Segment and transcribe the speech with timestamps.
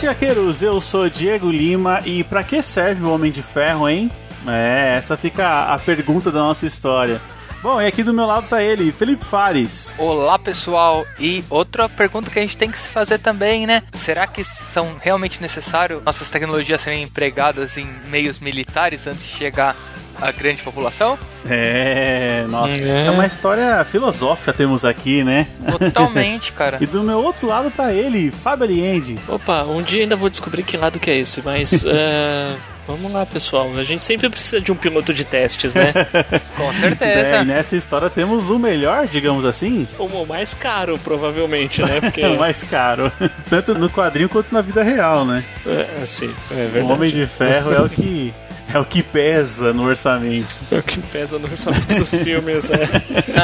[0.00, 4.10] Avante Gaqueiros, eu sou Diego Lima e para que serve o Homem de Ferro, hein?
[4.46, 7.20] É, essa fica a pergunta da nossa história.
[7.62, 9.94] Bom, e aqui do meu lado tá ele, Felipe Fares.
[9.98, 13.82] Olá pessoal, e outra pergunta que a gente tem que se fazer também, né?
[13.92, 19.76] Será que são realmente necessários nossas tecnologias serem empregadas em meios militares antes de chegar
[20.20, 21.18] à grande população?
[21.48, 25.46] É, nossa, é, é uma história filosófica temos aqui, né?
[25.70, 26.78] Totalmente, cara.
[26.80, 29.18] e do meu outro lado tá ele, Fábio Aliende.
[29.26, 33.24] Opa, um dia ainda vou descobrir que lado que é esse, mas uh, vamos lá,
[33.24, 33.70] pessoal.
[33.76, 35.92] A gente sempre precisa de um piloto de testes, né?
[36.56, 37.36] Com certeza.
[37.36, 39.86] É, e nessa história temos o melhor, digamos assim.
[39.98, 42.00] O mais caro, provavelmente, né?
[42.00, 42.24] Porque...
[42.24, 43.10] o mais caro.
[43.48, 45.44] Tanto no quadrinho quanto na vida real, né?
[45.66, 46.84] É, sim, é verdade.
[46.84, 48.32] O Homem de Ferro é o que
[48.72, 50.48] é o que pesa no orçamento.
[50.70, 52.84] É o que pesa no orçamento dos filmes, é.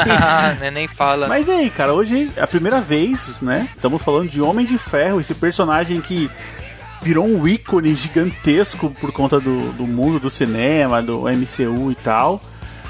[0.09, 1.27] ah, né, nem fala.
[1.27, 3.67] Mas aí, cara, hoje é a primeira vez, né?
[3.75, 6.29] Estamos falando de Homem de Ferro, esse personagem que
[7.01, 12.41] virou um ícone gigantesco por conta do, do mundo do cinema, do MCU e tal.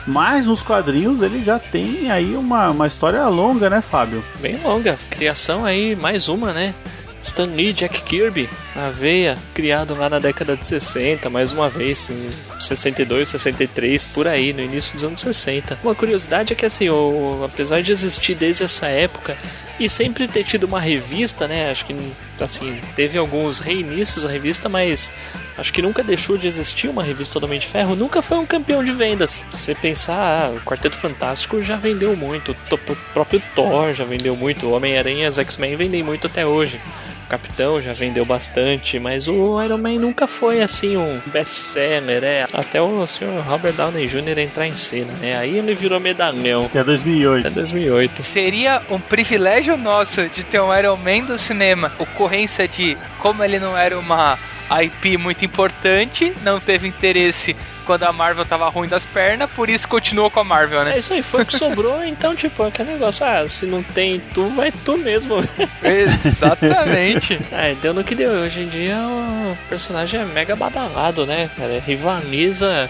[0.06, 4.24] Mas nos quadrinhos ele já tem aí uma, uma história longa, né, Fábio?
[4.40, 4.98] Bem longa.
[5.10, 6.74] Criação aí, mais uma, né?
[7.22, 12.09] Stan Lee, Jack Kirby, a veia, criado lá na década de 60, mais uma vez,
[12.09, 15.80] em 62, 63, por aí, no início dos anos 60.
[15.84, 19.38] Uma curiosidade é que, assim, o, apesar de existir desde essa época
[19.80, 21.96] e sempre ter tido uma revista, né, acho que,
[22.40, 25.12] assim, teve alguns reinícios a revista, mas
[25.58, 28.46] acho que nunca deixou de existir uma revista do Homem de Ferro, nunca foi um
[28.46, 29.44] campeão de vendas.
[29.50, 32.78] Se você pensar, ah, o Quarteto Fantástico já vendeu muito, o
[33.14, 36.80] próprio Thor já vendeu muito, o Homem-Aranha X-Men vendem muito até hoje.
[37.28, 42.48] O Capitão já vendeu bastante, mas o Iron Man nunca foi assim um best-seller, é.
[42.54, 43.44] Até o Sr.
[43.46, 44.40] Robert Downey Jr.
[44.40, 45.36] entrar em cena, né?
[45.36, 46.68] Aí ele virou medalhão.
[46.68, 47.48] Até 2008.
[47.48, 48.24] Até 2008.
[48.24, 51.92] Seria um privilégio nosso de ter um Iron Man do cinema.
[52.00, 54.40] Ocorrência de como ele não era uma
[54.82, 59.88] IP muito importante, não teve interesse quando a Marvel tava ruim das pernas, por isso
[59.88, 60.96] continuou com a Marvel, né?
[60.96, 64.20] É isso aí, foi o que sobrou, então, tipo, aquele negócio, ah, se não tem
[64.34, 65.38] tu, vai tu mesmo.
[65.81, 67.40] Exatamente.
[67.50, 68.28] é, deu no que deu.
[68.28, 71.80] Hoje em dia o personagem é mega badalado, né, cara?
[71.80, 72.90] Rivaliza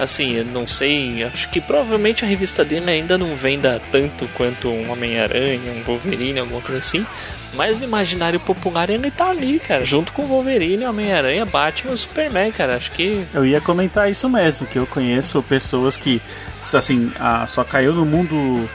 [0.00, 4.68] assim, eu não sei, acho que provavelmente a revista dele ainda não venda tanto quanto
[4.68, 7.06] um Homem-Aranha, um Wolverine, alguma coisa assim.
[7.54, 11.94] Mas no imaginário popular ele tá ali, cara, junto com o Wolverine, Homem-Aranha, Batman e
[11.94, 12.76] o Superman, cara.
[12.76, 13.24] Acho que.
[13.34, 16.22] Eu ia comentar isso mesmo, que eu conheço pessoas que,
[16.72, 17.12] assim,
[17.48, 18.68] só caiu no mundo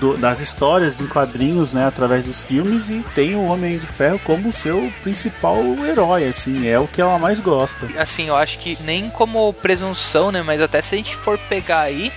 [0.00, 4.20] do, das histórias em quadrinhos, né, através dos filmes e tem o Homem de Ferro
[4.24, 7.88] como seu principal herói, assim, é o que ela mais gosta.
[7.98, 11.80] Assim, eu acho que nem como presunção, né, mas até se a gente for pegar
[11.80, 12.12] aí,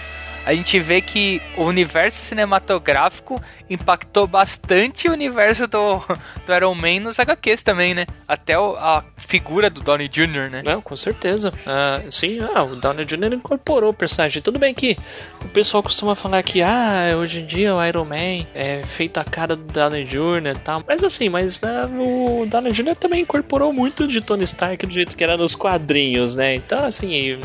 [0.45, 5.99] a gente vê que o universo cinematográfico impactou bastante o universo do,
[6.45, 8.05] do Iron Man nos HQs também, né?
[8.27, 10.61] Até o, a figura do Downey Jr., né?
[10.63, 11.49] Não, com certeza.
[11.49, 13.33] Uh, sim, ah, o Downey Jr.
[13.33, 14.41] incorporou o personagem.
[14.41, 14.97] Tudo bem que
[15.43, 19.23] o pessoal costuma falar que, ah, hoje em dia o Iron Man é feito a
[19.23, 20.51] cara do Downey Jr.
[20.55, 20.83] e tal.
[20.87, 22.95] Mas assim, mas uh, o Downey Jr.
[22.95, 26.55] também incorporou muito de Tony Stark do jeito que era nos quadrinhos, né?
[26.55, 27.39] Então, assim.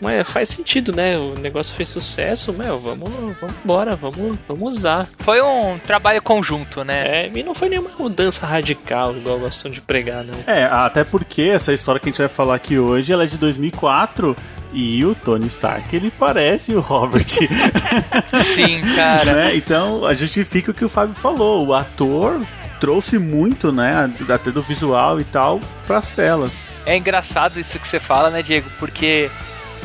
[0.00, 1.18] Mas faz sentido, né?
[1.18, 5.08] O negócio fez sucesso, meu, vamos, vamos embora, vamos, vamos usar.
[5.18, 7.26] Foi um trabalho conjunto, né?
[7.26, 10.32] É, e não foi nenhuma mudança radical, igual gostam de pregar, né?
[10.46, 13.36] É, até porque essa história que a gente vai falar aqui hoje, ela é de
[13.36, 14.34] 2004
[14.72, 17.26] e o Tony Stark, ele parece o Robert.
[18.54, 19.32] Sim, cara.
[19.32, 19.56] né?
[19.56, 21.66] Então, a justifica o que o Fábio falou.
[21.66, 22.40] O ator
[22.80, 26.66] trouxe muito, né, até do visual e tal, pras telas.
[26.86, 28.70] É engraçado isso que você fala, né, Diego?
[28.78, 29.30] Porque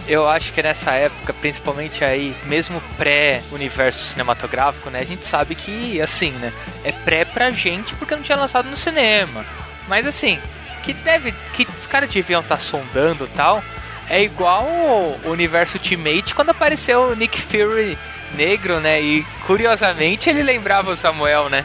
[0.07, 4.99] eu acho que nessa época, principalmente aí, mesmo pré-universo cinematográfico, né?
[4.99, 6.53] A gente sabe que, assim, né?
[6.83, 9.45] É pré pra gente porque não tinha lançado no cinema.
[9.87, 10.39] Mas assim,
[10.83, 11.33] que deve.
[11.53, 13.63] que os caras deviam estar tá sondando tal.
[14.07, 17.97] É igual o universo Ultimate quando apareceu o Nick Fury
[18.35, 19.01] negro, né?
[19.01, 21.63] E curiosamente ele lembrava o Samuel, né?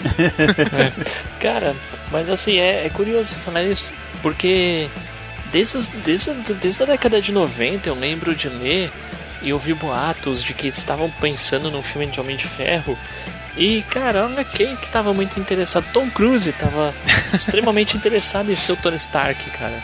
[1.38, 1.74] Cara,
[2.10, 3.92] mas assim, é, é curioso falar isso,
[4.22, 4.88] porque
[5.52, 8.90] desde, os- desde, desde a década de 90 eu lembro de ler
[9.42, 12.98] e ouvir boatos de que estavam pensando num filme de Homem de Ferro.
[13.56, 15.84] E, cara, olha quem que tava muito interessado.
[15.92, 16.94] Tom Cruise tava
[17.34, 19.82] extremamente interessado em ser o Tony Stark, cara.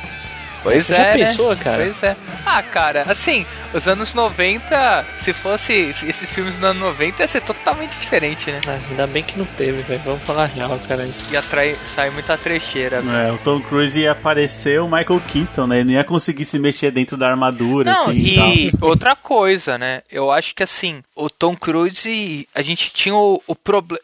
[0.67, 0.97] Pois Você é.
[0.97, 1.13] já né?
[1.13, 1.85] pensou, cara?
[1.85, 2.17] Pois é.
[2.45, 7.41] Ah, cara, assim, os anos 90, se fosse esses filmes dos anos 90, ia ser
[7.43, 8.61] totalmente diferente, né?
[8.67, 10.01] Ah, ainda bem que não teve, velho.
[10.05, 11.09] Vamos falar real, cara.
[11.31, 13.01] Ia trair, sair muita trecheira.
[13.01, 13.17] velho.
[13.17, 15.77] É, o Tom Cruise ia aparecer o Michael Keaton, né?
[15.77, 18.89] Ele não ia conseguir se mexer dentro da armadura, Não, assim, e tal.
[18.89, 20.03] outra coisa, né?
[20.11, 23.57] Eu acho que assim, o Tom Cruise, a gente tinha o, o,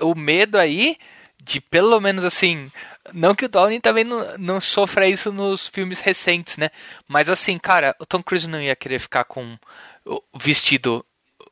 [0.03, 0.97] o medo aí
[1.45, 2.71] de pelo menos assim.
[3.13, 6.71] Não que o Downey também não, não sofra isso nos filmes recentes, né?
[7.07, 9.57] Mas assim, cara, o Tom Cruise não ia querer ficar com
[10.05, 11.05] o vestido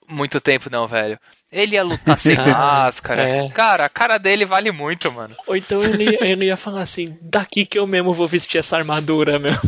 [0.08, 1.18] muito tempo, não, velho.
[1.52, 3.26] Ele ia lutar sem máscara.
[3.28, 3.48] é.
[3.48, 5.34] Cara, a cara dele vale muito, mano.
[5.46, 9.38] Ou então ele, ele ia falar assim: daqui que eu mesmo vou vestir essa armadura,
[9.38, 9.52] meu.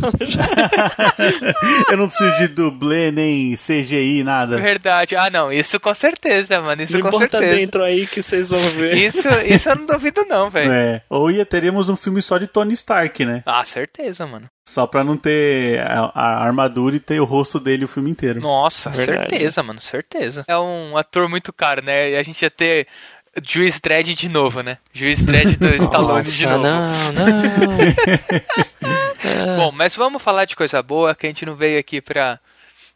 [1.89, 4.57] Eu não preciso de dublê, nem CGI, nada.
[4.57, 5.15] Verdade.
[5.15, 6.81] Ah, não, isso com certeza, mano.
[6.81, 7.55] Isso Me com bota certeza.
[7.55, 8.95] dentro aí que vocês vão ver.
[8.97, 10.71] Isso, isso eu não duvido, não, velho.
[10.71, 11.01] É.
[11.09, 13.43] Ou ia teremos um filme só de Tony Stark, né?
[13.45, 14.47] Ah, certeza, mano.
[14.65, 18.39] Só pra não ter a, a armadura e ter o rosto dele o filme inteiro.
[18.39, 19.29] Nossa, Verdade.
[19.29, 20.45] certeza, mano, certeza.
[20.47, 22.11] É um ator muito caro, né?
[22.11, 22.87] E a gente ia ter
[23.45, 24.77] Juiz Dredd de novo, né?
[24.93, 26.63] Juiz Dredd do Stallone de Nossa, novo.
[26.63, 27.27] não, não.
[29.57, 32.39] Bom, mas vamos falar de coisa boa, que a gente não veio aqui pra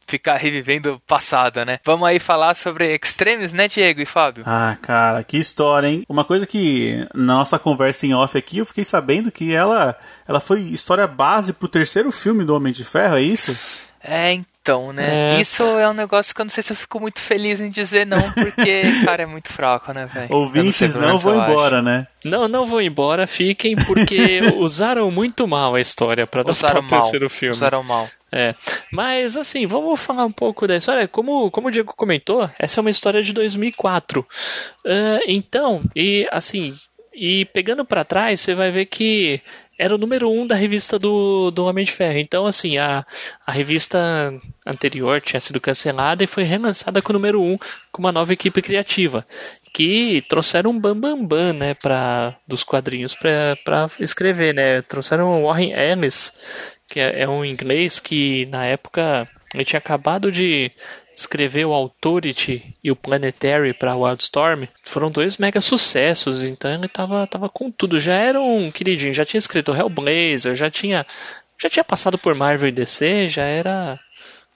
[0.08, 1.80] ficar revivendo o passado, né?
[1.86, 4.44] Vamos aí falar sobre Extremes, né, Diego e Fábio?
[4.48, 6.04] Ah, cara, que história, hein?
[6.08, 9.96] Uma coisa que na nossa conversa em off aqui, eu fiquei sabendo que ela,
[10.28, 13.56] ela foi história base pro terceiro filme do Homem de Ferro, é isso?
[14.02, 14.46] É, então,
[14.94, 15.36] né?
[15.36, 15.42] É.
[15.42, 18.06] Isso é um negócio que eu não sei se eu fico muito feliz em dizer
[18.06, 20.28] não, porque, cara, é muito fraco, né, velho?
[20.34, 21.52] Ouvintes não menos vão eu acho.
[21.52, 22.08] embora, né?
[22.26, 26.88] Não, não vou embora, fiquem, porque usaram muito mal a história pra adaptar Usaram o
[26.88, 27.56] terceiro filme.
[27.56, 28.10] Usaram mal.
[28.32, 28.54] É,
[28.92, 31.08] mas assim, vamos falar um pouco da história.
[31.08, 34.28] Como, como o Diego comentou, essa é uma história de 2004.
[34.86, 36.78] Ah, então, e assim,
[37.20, 39.42] e pegando pra trás, você vai ver que
[39.78, 42.18] era o número um da revista do, do Homem de Ferro.
[42.18, 43.06] Então, assim, a,
[43.46, 44.34] a revista
[44.66, 47.58] anterior tinha sido cancelada e foi relançada com o número um,
[47.92, 49.26] com uma nova equipe criativa.
[49.74, 54.82] Que trouxeram um bambambam, bam, bam, né, pra, dos quadrinhos para escrever, né?
[54.82, 56.34] Trouxeram Warren Ellis,
[56.90, 60.72] que é, é um inglês que na época ele tinha acabado de
[61.18, 64.66] escrever o Authority e o Planetary para Wildstorm.
[64.84, 68.00] Foram dois mega sucessos, então ele tava, tava com tudo.
[68.00, 71.06] Já era um queridinho, já tinha escrito Hellblazer, já tinha
[71.60, 74.00] já tinha passado por Marvel e DC, já era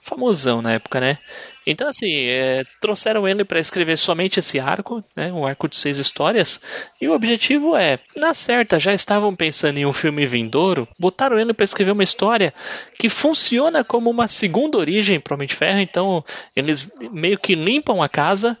[0.02, 1.16] famosão na época, né?
[1.64, 5.32] Então, assim, é, trouxeram ele para escrever somente esse arco, né?
[5.32, 6.60] Um arco de seis histórias.
[7.00, 11.54] E o objetivo é, na certa, já estavam pensando em um filme vindouro, botaram ele
[11.54, 12.52] para escrever uma história
[12.98, 15.78] que funciona como uma segunda origem para Homem de Ferro.
[15.78, 16.24] Então,
[16.56, 18.58] eles meio que limpam a casa,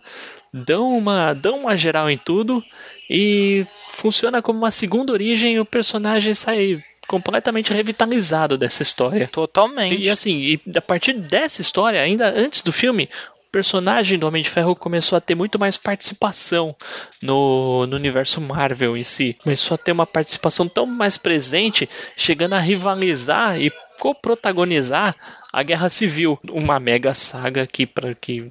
[0.54, 2.62] dão uma, dão uma geral em tudo
[3.10, 5.54] e funciona como uma segunda origem.
[5.54, 6.80] E o personagem sai
[7.12, 9.28] completamente revitalizado dessa história.
[9.28, 10.02] Totalmente.
[10.02, 13.06] E assim, e a partir dessa história, ainda antes do filme,
[13.36, 16.74] o personagem do Homem de Ferro começou a ter muito mais participação
[17.20, 19.36] no, no universo Marvel em si.
[19.42, 25.14] Começou a ter uma participação tão mais presente, chegando a rivalizar e coprotagonizar
[25.52, 28.50] a Guerra Civil, uma mega saga que para que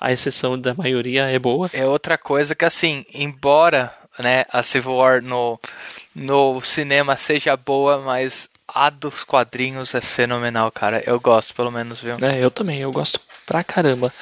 [0.00, 1.68] a exceção da maioria é boa.
[1.74, 5.58] É outra coisa que assim, embora né, a Civil War no,
[6.14, 11.02] no cinema seja boa, mas a dos quadrinhos é fenomenal, cara.
[11.06, 12.16] Eu gosto, pelo menos, viu?
[12.22, 14.12] É, eu também, eu gosto pra caramba.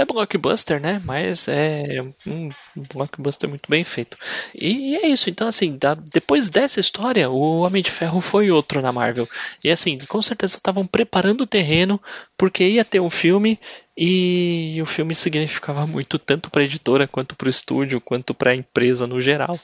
[0.00, 1.00] É blockbuster, né?
[1.04, 2.48] Mas é um
[2.94, 4.16] blockbuster muito bem feito.
[4.54, 8.80] E é isso, então assim, da- depois dessa história, o Homem de Ferro foi outro
[8.80, 9.28] na Marvel.
[9.62, 12.00] E assim, com certeza estavam preparando o terreno,
[12.38, 13.58] porque ia ter um filme
[13.96, 18.52] e o filme significava muito tanto para a editora quanto para o estúdio, quanto para
[18.52, 19.60] a empresa no geral.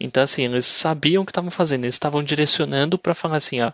[0.00, 3.66] Então assim, eles sabiam o que estavam fazendo, eles estavam direcionando para falar assim, ó,
[3.68, 3.72] a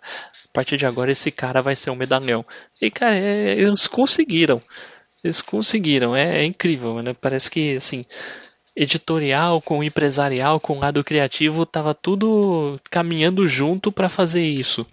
[0.53, 2.45] partir de agora esse cara vai ser um medalhão.
[2.81, 4.61] E cara, é, eles conseguiram.
[5.23, 7.15] Eles conseguiram, é, é incrível, né?
[7.21, 8.05] Parece que assim,
[8.75, 14.87] editorial com empresarial com lado criativo tava tudo caminhando junto para fazer isso.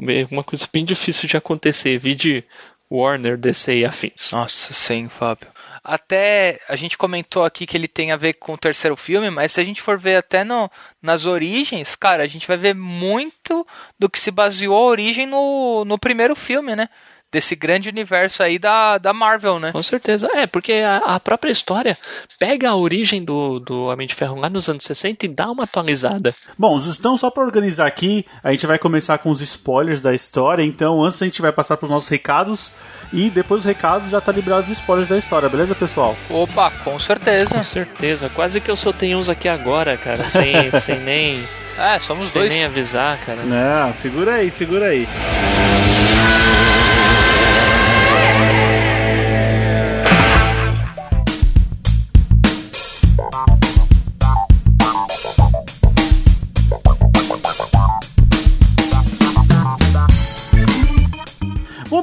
[0.00, 2.44] É uma coisa bem difícil de acontecer, vi de
[2.90, 4.32] Warner, DC e afins.
[4.32, 5.48] Nossa, sim, Fábio.
[5.82, 9.52] Até a gente comentou aqui que ele tem a ver com o terceiro filme, mas
[9.52, 10.70] se a gente for ver até no,
[11.02, 13.66] nas origens, cara, a gente vai ver muito
[13.98, 16.88] do que se baseou a origem no, no primeiro filme, né?
[17.34, 19.72] Desse grande universo aí da, da Marvel, né?
[19.72, 20.30] Com certeza.
[20.34, 21.98] É, porque a, a própria história
[22.38, 25.64] pega a origem do, do Homem de Ferro lá nos anos 60 e dá uma
[25.64, 26.32] atualizada.
[26.56, 30.62] Bom, então só para organizar aqui, a gente vai começar com os spoilers da história.
[30.62, 32.70] Então, antes a gente vai passar para os nossos recados
[33.12, 36.16] e depois dos recados já tá liberado os spoilers da história, beleza, pessoal?
[36.30, 37.50] Opa, com certeza.
[37.50, 38.28] Com certeza.
[38.28, 41.42] Quase que eu soltei uns aqui agora, cara, sem, sem nem.
[41.76, 42.52] É, somos sem dois.
[42.52, 43.42] nem avisar, cara.
[43.42, 45.08] Não, segura aí, segura aí.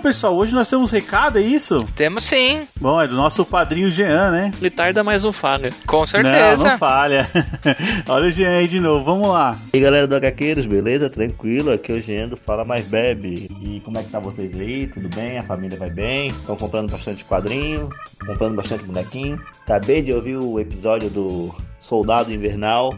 [0.01, 1.85] Pessoal, hoje nós temos recado, é isso?
[1.95, 4.51] Temos sim, Bom, é do nosso padrinho Jean, né?
[4.59, 5.71] Ele tarda mais um falha.
[5.85, 6.63] com certeza.
[6.63, 7.29] Não, não falha.
[8.09, 9.57] Olha o Jean aí de novo, vamos lá.
[9.73, 11.09] E aí galera do HQueiros, beleza?
[11.09, 11.71] Tranquilo?
[11.71, 13.49] Aqui é o Gendo, fala mais bebe.
[13.61, 14.87] E como é que tá vocês aí?
[14.87, 15.37] Tudo bem?
[15.37, 16.29] A família vai bem?
[16.29, 17.89] Estão comprando bastante quadrinho?
[18.25, 19.39] Comprando bastante bonequinho?
[19.63, 22.95] Acabei de ouvir o episódio do Soldado Invernal.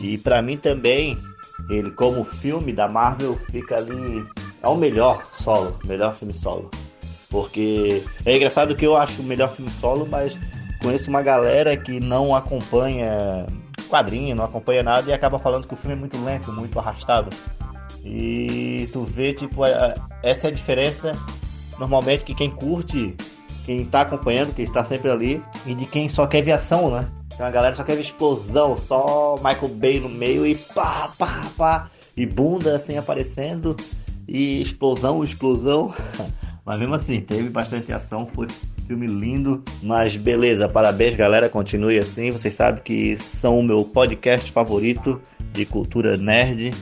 [0.00, 1.18] E pra mim também,
[1.68, 4.24] ele como filme da Marvel fica ali.
[4.62, 6.70] É o melhor solo, melhor filme solo.
[7.28, 10.36] Porque é engraçado que eu acho o melhor filme solo, mas
[10.80, 13.46] conheço uma galera que não acompanha
[13.88, 17.28] quadrinho, não acompanha nada e acaba falando que o filme é muito lento, muito arrastado.
[18.04, 19.62] E tu vê, tipo,
[20.22, 21.12] essa é a diferença
[21.78, 23.16] normalmente que quem curte,
[23.64, 27.08] quem tá acompanhando, quem está sempre ali, e de quem só quer ver ação, né?
[27.34, 31.42] Então a galera só quer ver explosão, só Michael Bay no meio e pá, pá,
[31.56, 33.74] pá, e bunda assim aparecendo,
[34.32, 35.92] e explosão, explosão.
[36.64, 38.46] Mas mesmo assim, teve bastante ação, foi
[38.86, 39.62] filme lindo.
[39.82, 42.30] Mas beleza, parabéns galera, continue assim.
[42.30, 45.20] Vocês sabem que são o meu podcast favorito
[45.52, 46.72] de cultura nerd.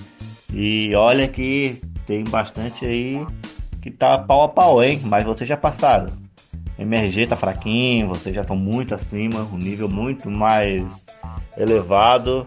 [0.52, 3.26] E olha que tem bastante aí
[3.80, 5.00] que tá pau a pau, hein?
[5.04, 6.12] Mas vocês já passaram.
[6.78, 11.06] MRG tá fraquinho, vocês já estão muito acima, um nível muito mais
[11.56, 12.46] elevado.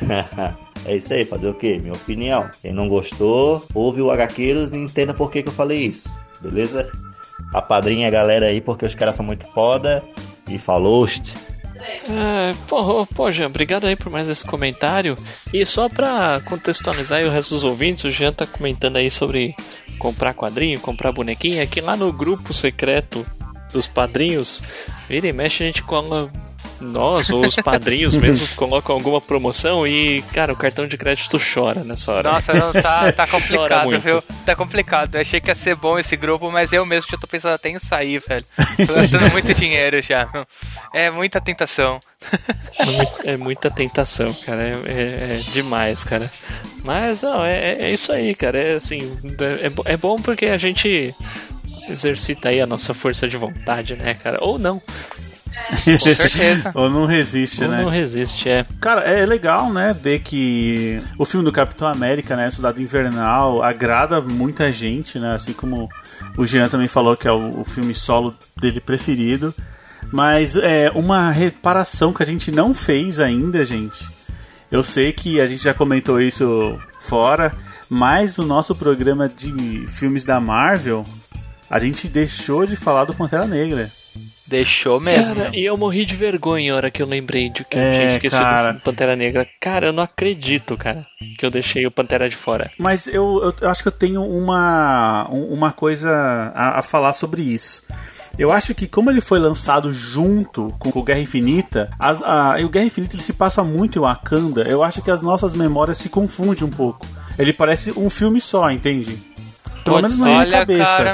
[0.84, 1.78] é isso aí, fazer o quê?
[1.80, 2.50] Minha opinião.
[2.60, 6.90] Quem não gostou, ouve o HQueiros e entenda por que, que eu falei isso, beleza?
[7.52, 10.02] Apadrinha a galera aí porque os caras são muito foda.
[10.48, 11.06] E falou!
[12.08, 15.16] É, pô, pô, Jean, obrigado aí por mais esse comentário.
[15.52, 19.54] E só pra contextualizar aí o resto dos ouvintes, o Jean tá comentando aí sobre
[19.98, 21.62] comprar quadrinho, comprar bonequinho.
[21.62, 23.26] Aqui lá no grupo secreto
[23.72, 24.62] dos padrinhos,
[25.08, 26.30] vira e mexe a gente cola.
[26.84, 31.82] Nós ou os padrinhos mesmos colocam alguma promoção e, cara, o cartão de crédito chora
[31.82, 32.32] nessa hora.
[32.32, 34.00] Nossa, não, tá, tá Chora complicado, muito.
[34.02, 34.22] viu?
[34.44, 35.14] Tá complicado.
[35.16, 37.68] Eu achei que ia ser bom esse grupo, mas eu mesmo já tô pensando até
[37.70, 38.44] em sair, velho.
[38.86, 40.28] Tô gastando muito dinheiro já.
[40.92, 42.00] É muita tentação.
[42.78, 44.62] É, mui- muita tentação, cara.
[44.62, 46.30] É, é- é demais, cara.
[46.82, 48.58] Mas, não, é, é- é isso aí, cara.
[48.58, 51.14] É assim, é, é é bom porque a gente
[51.88, 54.38] exercita aí a nossa força de vontade, né, cara?
[54.40, 54.80] Ou não.
[55.84, 56.72] Com certeza.
[56.76, 57.82] Ou não resiste, Ou né?
[57.82, 58.64] não resiste, é.
[58.80, 64.20] Cara, é legal, né, ver que o filme do Capitão América, né, Soldado Invernal, agrada
[64.20, 65.88] muita gente, né, assim como
[66.36, 69.54] o Jean também falou que é o, o filme solo dele preferido.
[70.12, 74.06] Mas é uma reparação que a gente não fez ainda, gente.
[74.70, 77.52] Eu sei que a gente já comentou isso fora,
[77.88, 81.04] mas no nosso programa de filmes da Marvel,
[81.70, 83.88] a gente deixou de falar do Pantera Negra.
[84.46, 85.34] Deixou mesmo.
[85.34, 87.92] Cara, e eu morri de vergonha a hora que eu lembrei de que eu É,
[87.92, 88.76] tinha esquecido cara.
[88.78, 89.48] o Pantera Negra.
[89.60, 91.06] Cara, eu não acredito, cara,
[91.38, 92.70] que eu deixei o Pantera de fora.
[92.78, 96.10] Mas eu, eu- eu acho que eu tenho uma, um- uma coisa
[96.54, 97.82] a, a falar sobre isso.
[98.38, 102.64] Eu acho que como ele foi lançado junto com o Guerra Infinita, as, a, e
[102.64, 105.98] o Guerra Infinita ele se passa muito em Wakanda, eu acho que as nossas memórias
[105.98, 107.06] se confundem um pouco.
[107.38, 109.16] Ele parece um filme só, entende?
[109.84, 110.84] Pelo menos na minha cabeça.
[110.84, 111.12] cara,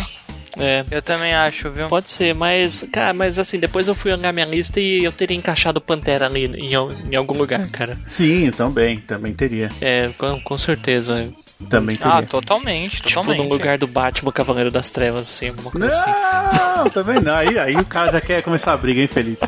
[0.60, 1.88] É, eu também acho, viu?
[1.88, 5.36] Pode ser, mas, cara, mas assim, depois eu fui olhar minha lista e eu teria
[5.36, 6.72] encaixado Pantera ali em,
[7.10, 7.96] em algum lugar, cara.
[8.08, 9.70] Sim, também, também teria.
[9.80, 11.30] É, com, com certeza.
[11.68, 12.14] Também teria.
[12.14, 13.38] Ah, totalmente, Tipo, totalmente.
[13.42, 16.56] no lugar do Batman Cavaleiro das Trevas, assim, alguma coisa assim.
[16.78, 17.34] Não, também não.
[17.34, 19.46] Aí, aí o cara já quer começar a briga, hein, Felipe?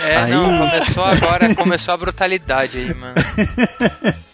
[0.00, 3.14] É, Aí- não, começou agora, começou a brutalidade aí, mano.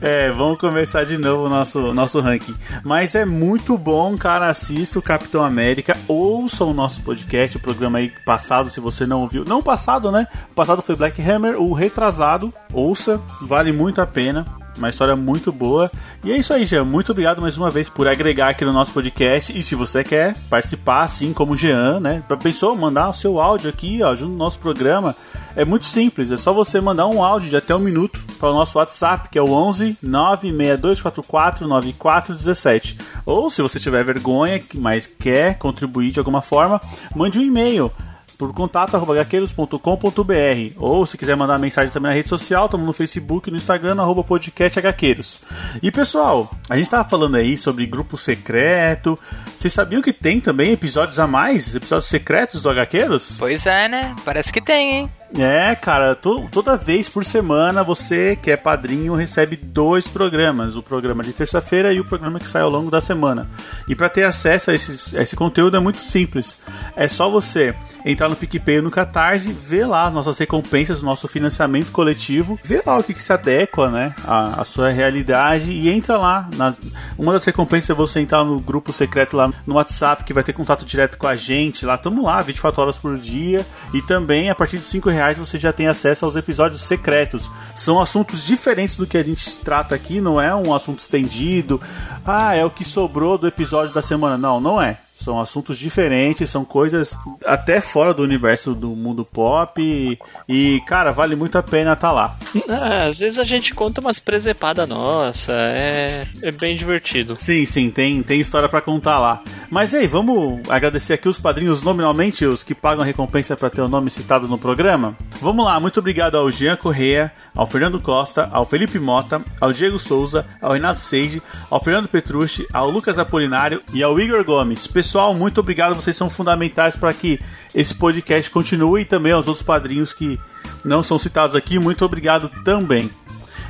[0.00, 2.54] É, vamos começar de novo o nosso, nosso ranking.
[2.84, 4.48] Mas é muito bom, cara.
[4.48, 5.96] Assista o Capitão América.
[6.08, 9.44] Ouça o nosso podcast, o programa aí passado, se você não ouviu.
[9.44, 10.26] Não passado, né?
[10.50, 12.52] O passado foi Black Hammer, o retrasado.
[12.72, 14.44] Ouça, vale muito a pena.
[14.76, 15.90] Uma história muito boa.
[16.24, 16.84] E é isso aí, Jean.
[16.84, 19.56] Muito obrigado mais uma vez por agregar aqui no nosso podcast.
[19.56, 22.22] E se você quer participar, assim como o Jean, né?
[22.42, 25.14] Pensou mandar o seu áudio aqui, ó, junto no nosso programa.
[25.56, 28.52] É muito simples, é só você mandar um áudio de até um minuto para o
[28.52, 32.98] nosso WhatsApp, que é o 11 96244 9417.
[33.24, 36.78] Ou se você tiver vergonha, mas quer contribuir de alguma forma,
[37.14, 37.90] mande um e-mail
[38.36, 43.52] por contato.hqueiros.com.br ou se quiser mandar mensagem também na rede social, estamos no Facebook e
[43.52, 45.40] no Instagram, arroba podcasthqueiros.
[45.82, 49.18] E pessoal, a gente estava falando aí sobre grupo secreto.
[49.58, 53.36] Vocês sabiam que tem também episódios a mais, episódios secretos do HQueiros?
[53.38, 54.14] Pois é, né?
[54.24, 55.10] Parece que tem, hein?
[55.34, 60.82] É, cara, to, toda vez por semana você que é padrinho recebe dois programas, o
[60.82, 63.48] programa de terça-feira e o programa que sai ao longo da semana.
[63.88, 66.60] E para ter acesso a, esses, a esse conteúdo é muito simples.
[66.94, 71.90] É só você entrar no PicPay ou no Catarse, ver lá nossas recompensas, nosso financiamento
[71.90, 76.16] coletivo, ver lá o que, que se adequa, né, à, à sua realidade e entra
[76.16, 76.48] lá.
[76.54, 76.80] Nas,
[77.18, 80.52] uma das recompensas é você entrar no grupo secreto lá no WhatsApp que vai ter
[80.52, 81.84] contato direto com a gente.
[81.84, 85.58] Lá estamos lá, 24 horas por dia e também a partir de 5 reais você
[85.58, 87.50] já tem acesso aos episódios secretos.
[87.74, 91.80] São assuntos diferentes do que a gente trata aqui, não é um assunto estendido.
[92.24, 94.38] Ah, é o que sobrou do episódio da semana.
[94.38, 94.98] Não, não é.
[95.16, 99.82] São assuntos diferentes, são coisas até fora do universo do mundo pop.
[99.82, 102.36] E, e cara, vale muito a pena estar tá lá.
[102.68, 107.34] Ah, às vezes a gente conta umas presepadas nossa, é, é bem divertido.
[107.38, 109.42] Sim, sim, tem, tem história para contar lá.
[109.70, 113.80] Mas aí, vamos agradecer aqui os padrinhos nominalmente, os que pagam a recompensa para ter
[113.80, 115.16] o nome citado no programa?
[115.40, 119.98] Vamos lá, muito obrigado ao Jean Correia, ao Fernando Costa, ao Felipe Mota, ao Diego
[119.98, 124.86] Souza, ao Renato Seide, ao Fernando Petrucci, ao Lucas Apolinário e ao Igor Gomes.
[125.06, 127.38] Pessoal, muito obrigado, vocês são fundamentais para que
[127.72, 130.36] esse podcast continue e também aos outros padrinhos que
[130.84, 133.08] não são citados aqui, muito obrigado também.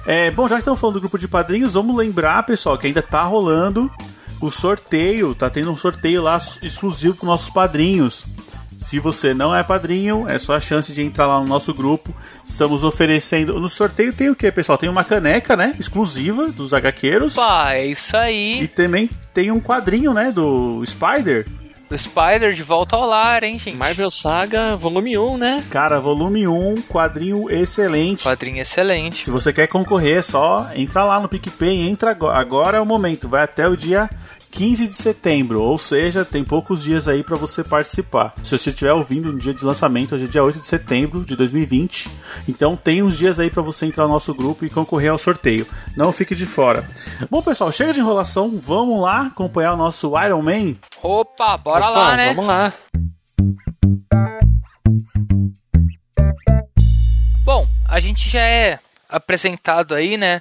[0.07, 3.01] É, bom, já que estamos falando do grupo de padrinhos, vamos lembrar, pessoal, que ainda
[3.01, 3.93] está rolando
[4.41, 8.25] o sorteio, tá tendo um sorteio lá exclusivo com nossos padrinhos.
[8.81, 12.15] Se você não é padrinho, é só a chance de entrar lá no nosso grupo.
[12.45, 13.59] Estamos oferecendo.
[13.59, 14.79] No sorteio tem o que, pessoal?
[14.79, 15.75] Tem uma caneca, né?
[15.79, 17.35] Exclusiva dos HQueiros.
[17.35, 18.63] Pá, é isso aí.
[18.63, 20.31] E também tem um quadrinho, né?
[20.31, 21.47] Do Spider.
[21.89, 23.77] Do Spider de volta ao lar, hein, gente?
[23.77, 25.65] Marvel Saga, volume 1, né?
[25.71, 28.25] Cara, volume 1, quadrinho excelente.
[28.25, 29.25] Quadrinho excelente.
[29.25, 32.39] Se você quer concorrer, é só entra lá no PicPay, entra agora.
[32.41, 34.11] Agora é o momento, vai até o dia
[34.57, 38.33] 15 de setembro, ou seja, tem poucos dias aí para você participar.
[38.43, 41.37] Se você estiver ouvindo no dia de lançamento, hoje é dia 8 de setembro de
[41.37, 42.09] 2020,
[42.49, 45.67] então tem uns dias aí para você entrar no nosso grupo e concorrer ao sorteio.
[45.95, 46.89] Não fique de fora.
[47.31, 50.75] Bom, pessoal, chega de enrolação, vamos lá acompanhar o nosso Iron Man?
[51.03, 52.33] Opa, bora Opa, lá, né?
[52.33, 52.73] Vamos lá.
[57.45, 60.41] Bom, a gente já é apresentado aí, né?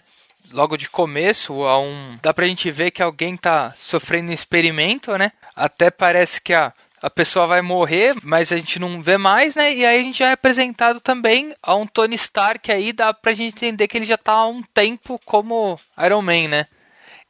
[0.56, 2.18] Logo de começo a um.
[2.22, 5.32] Dá pra gente ver que alguém tá sofrendo um experimento, né?
[5.56, 9.74] Até parece que a, a pessoa vai morrer, mas a gente não vê mais, né?
[9.74, 13.34] E aí a gente já é apresentado também a um Tony Stark aí, dá pra
[13.34, 16.68] gente entender que ele já tá há um tempo como Iron Man, né?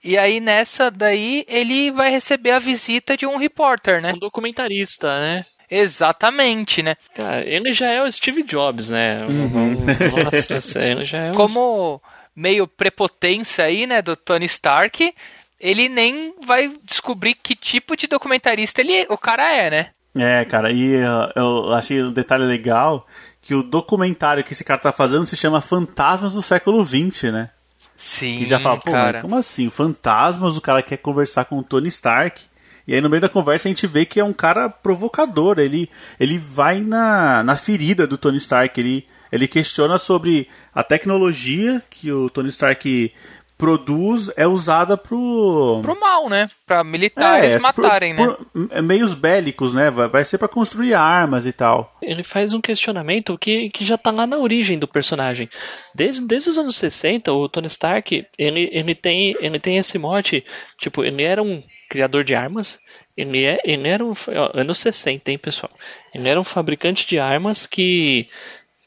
[0.04, 4.14] E aí nessa daí ele vai receber a visita de um repórter, né?
[4.14, 5.46] Um documentarista, né?
[5.70, 6.96] Exatamente, né?
[7.16, 9.26] Cara, ele já é o Steve Jobs, né?
[9.26, 9.78] Uhum.
[10.24, 11.34] Nossa, ele já é o...
[11.34, 12.00] Como
[12.36, 15.14] meio prepotência aí, né, do Tony Stark,
[15.60, 19.90] ele nem vai descobrir que tipo de documentarista ele, o cara é, né?
[20.18, 23.06] É, cara, e uh, eu achei um detalhe legal
[23.42, 27.50] que o documentário que esse cara tá fazendo se chama Fantasmas do século XX, né?
[27.98, 29.22] Sim, que já fala, pô, cara.
[29.22, 29.70] como assim?
[29.70, 32.44] Fantasmas, o cara quer conversar com o Tony Stark.
[32.88, 35.90] E aí no meio da conversa a gente vê que é um cara provocador, ele,
[36.20, 42.12] ele vai na, na ferida do Tony Stark, ele ele questiona sobre a tecnologia que
[42.12, 43.14] o Tony Stark
[43.58, 46.50] produz é usada pro pro mal, né?
[46.66, 48.68] Para militares é, matarem, por, né?
[48.68, 49.90] Por meios bélicos, né?
[49.90, 51.96] Vai, vai ser para construir armas e tal.
[52.02, 55.50] Ele faz um questionamento que, que já tá lá na origem do personagem.
[55.94, 60.44] Desde, desde os anos 60, o Tony Stark, ele, ele tem ele tem esse mote,
[60.78, 62.80] tipo, ele era um criador de armas,
[63.16, 64.12] ele, é, ele era um.
[64.12, 65.72] Ó, anos 60, hein, pessoal?
[66.14, 68.28] Ele era um fabricante de armas que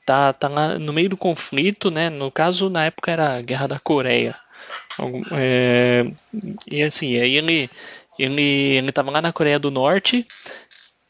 [0.08, 2.08] tá, tá lá no meio do conflito, né?
[2.08, 4.34] No caso, na época era a Guerra da Coreia.
[5.32, 6.02] É,
[6.66, 7.70] e assim, aí ele,
[8.18, 10.24] ele, ele tava lá na Coreia do Norte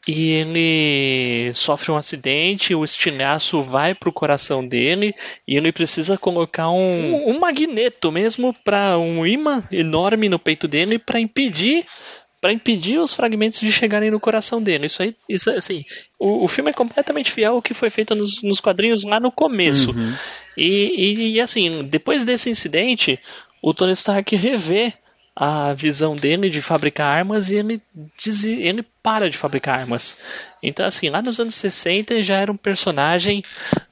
[0.05, 5.15] e ele sofre um acidente, o estilhaço vai pro coração dele
[5.47, 10.99] e ele precisa colocar um, um magneto mesmo para um imã enorme no peito dele
[10.99, 11.85] para impedir
[12.41, 14.85] para impedir os fragmentos de chegarem no coração dele.
[14.85, 15.83] Isso aí, isso assim,
[16.17, 19.31] o, o filme é completamente fiel ao que foi feito nos, nos quadrinhos lá no
[19.31, 19.91] começo.
[19.91, 20.13] Uhum.
[20.55, 23.19] E, e, e, assim, depois desse incidente,
[23.61, 24.93] o Tony Stark revê
[25.35, 27.81] a visão dele de fabricar armas e ele,
[28.17, 30.17] diz, ele para de fabricar armas.
[30.61, 33.43] Então, assim, lá nos anos 60 já era um personagem,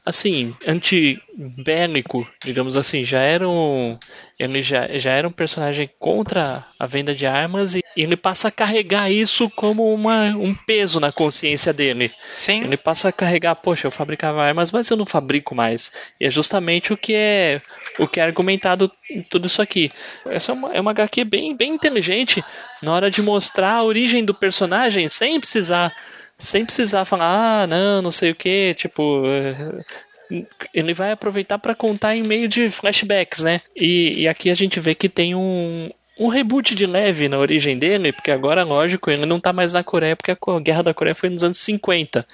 [0.05, 3.05] assim, antibélico, digamos assim.
[3.05, 3.97] Já era um,
[4.37, 8.51] ele já, já era um personagem contra a venda de armas e ele passa a
[8.51, 12.11] carregar isso como uma, um peso na consciência dele.
[12.35, 12.61] Sim.
[12.63, 15.91] Ele passa a carregar, poxa, eu fabricava armas, mas eu não fabrico mais.
[16.19, 17.61] E é justamente o que é
[17.97, 19.91] o que é argumentado em tudo isso aqui.
[20.25, 22.43] Essa é uma, é uma HQ bem, bem inteligente
[22.81, 25.91] na hora de mostrar a origem do personagem sem precisar
[26.37, 29.21] sem precisar falar, ah, não, não sei o que, tipo,
[30.73, 33.61] ele vai aproveitar para contar em meio de flashbacks, né?
[33.75, 37.77] E, e, aqui a gente vê que tem um, um reboot de leve na origem
[37.77, 41.15] dele, porque agora, lógico, ele não tá mais na Coreia, porque a Guerra da Coreia
[41.15, 42.25] foi nos anos 50.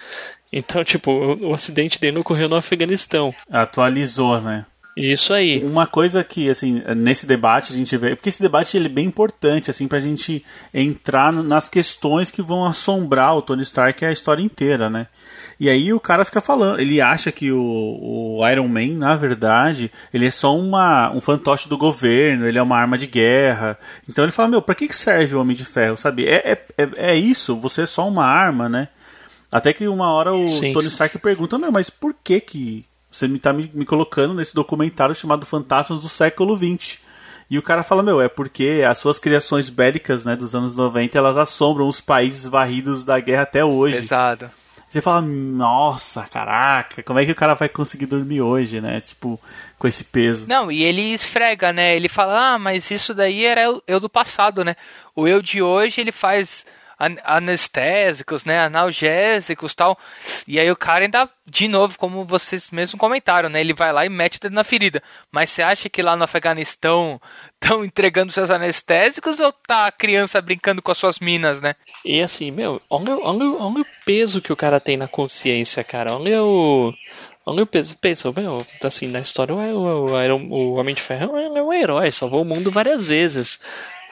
[0.51, 3.33] Então, tipo, o, o acidente dele ocorreu no Afeganistão.
[3.49, 4.65] Atualizou, né?
[4.95, 5.63] Isso aí.
[5.63, 8.15] Uma coisa que, assim, nesse debate a gente vê.
[8.15, 12.65] Porque esse debate ele é bem importante, assim, pra gente entrar nas questões que vão
[12.65, 15.07] assombrar o Tony Stark a história inteira, né?
[15.59, 19.91] E aí o cara fica falando, ele acha que o, o Iron Man, na verdade,
[20.13, 23.77] ele é só uma, um fantoche do governo, ele é uma arma de guerra.
[24.07, 26.25] Então ele fala, meu, pra que serve o Homem de Ferro, sabe?
[26.27, 28.89] É, é, é, é isso, você é só uma arma, né?
[29.51, 30.73] Até que uma hora o Sim.
[30.73, 34.55] Tony Stark pergunta, não, mas por que que você me tá me, me colocando nesse
[34.55, 36.97] documentário chamado Fantasmas do século XX.
[37.49, 41.15] E o cara fala, meu, é porque as suas criações bélicas, né, dos anos 90,
[41.15, 43.97] elas assombram os países varridos da guerra até hoje.
[43.97, 44.49] Pesado.
[44.89, 49.01] Você fala, nossa, caraca, como é que o cara vai conseguir dormir hoje, né?
[49.01, 49.39] Tipo,
[49.77, 50.47] com esse peso.
[50.47, 51.95] Não, e ele esfrega, né?
[51.95, 54.75] Ele fala, ah, mas isso daí era eu do passado, né?
[55.15, 56.65] O eu de hoje, ele faz
[56.97, 59.97] anestésicos, né, analgésicos tal.
[60.47, 64.05] E aí o cara ainda, de novo, como vocês mesmos comentaram, né, ele vai lá
[64.05, 65.01] e mete o dedo na ferida.
[65.31, 67.19] Mas você acha que lá no Afeganistão
[67.61, 71.75] estão entregando seus anestésicos ou tá a criança brincando com as suas minas, né?
[72.05, 76.13] E assim, meu, olha, olha, olha o peso que o cara tem na consciência, cara.
[76.13, 76.91] Olha o.
[77.45, 81.35] Olha o peso, pensa, meu, assim, na história o, o, o, o Homem de Ferro
[81.37, 83.59] é um herói, salvou o mundo várias vezes.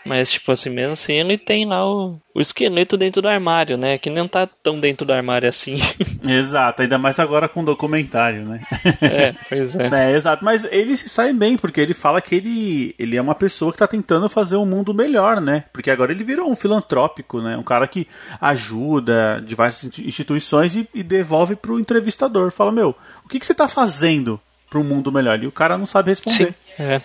[0.05, 3.97] Mas, tipo assim, mesmo assim, ele tem lá o, o esqueleto dentro do armário, né?
[3.97, 5.77] Que não tá tão dentro do armário assim.
[6.23, 8.61] Exato, ainda mais agora com documentário, né?
[9.01, 9.87] É, pois é.
[9.87, 10.15] é.
[10.15, 13.71] Exato, mas ele se sai bem, porque ele fala que ele, ele é uma pessoa
[13.71, 15.65] que tá tentando fazer um mundo melhor, né?
[15.71, 17.57] Porque agora ele virou um filantrópico, né?
[17.57, 18.07] Um cara que
[18.39, 22.51] ajuda diversas instituições e, e devolve pro entrevistador.
[22.51, 24.39] Fala, meu, o que, que você tá fazendo
[24.71, 25.43] para um mundo melhor.
[25.43, 26.55] E o cara não sabe responder.
[26.79, 27.01] É.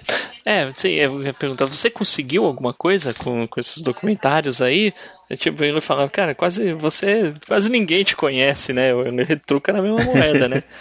[0.48, 4.94] É, sim, eu ia perguntar, você conseguiu alguma coisa com, com esses documentários aí?
[5.28, 8.90] É, tipo, ele falava, cara, quase você, quase ninguém te conhece, né?
[8.90, 10.62] Ele retruca na mesma moeda, né?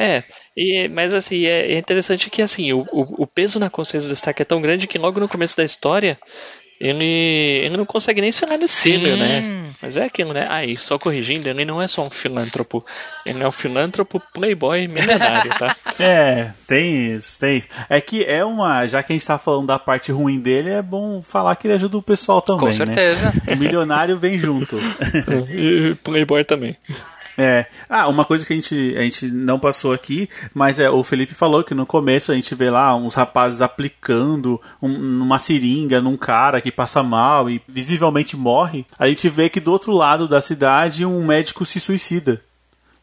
[0.00, 0.22] É,
[0.56, 4.14] e, mas assim, é, é interessante que assim, o, o, o peso na consciência do
[4.14, 6.16] Stark é tão grande que logo no começo da história
[6.80, 7.04] ele,
[7.64, 9.64] ele não consegue nem ser no espelho, né?
[9.82, 10.46] Mas é aquilo, né?
[10.48, 12.84] Aí, ah, só corrigindo, ele não é só um filântropo.
[13.26, 15.76] Ele é um filântropo playboy milionário, tá?
[16.00, 17.68] é, tem isso, tem isso.
[17.88, 18.86] É que é uma.
[18.86, 21.74] Já que a gente tá falando da parte ruim dele, é bom falar que ele
[21.74, 22.60] ajuda o pessoal também.
[22.60, 22.86] Com né?
[22.86, 23.32] certeza.
[23.46, 23.54] Né?
[23.54, 24.76] O milionário vem junto.
[25.50, 26.76] e playboy também.
[27.38, 27.66] É.
[27.88, 31.34] Ah, uma coisa que a gente, a gente não passou aqui, mas é o Felipe
[31.34, 36.16] falou que no começo a gente vê lá uns rapazes aplicando um, uma seringa num
[36.16, 38.84] cara que passa mal e visivelmente morre.
[38.98, 42.42] A gente vê que do outro lado da cidade um médico se suicida.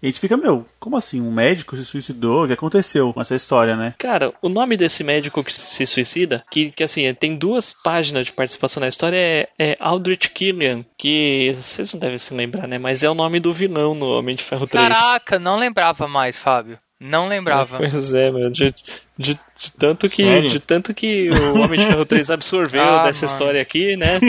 [0.05, 1.19] E a gente fica, meu, como assim?
[1.19, 2.43] Um médico se suicidou?
[2.43, 3.95] O que aconteceu com essa história, né?
[3.97, 8.31] Cara, o nome desse médico que se suicida, que, que assim, tem duas páginas de
[8.31, 12.77] participação na história, é, é Aldrich Killian, que vocês não devem se lembrar, né?
[12.77, 14.87] Mas é o nome do vilão no Homem de Ferro 3.
[14.87, 16.77] Caraca, não lembrava mais, Fábio.
[16.99, 17.77] Não lembrava.
[17.89, 18.51] Pois é, meu.
[18.51, 18.75] De,
[19.17, 23.25] de, de, tanto que, de tanto que o Homem de Ferro 3 absorveu ah, dessa
[23.25, 23.33] mano.
[23.33, 24.19] história aqui, né?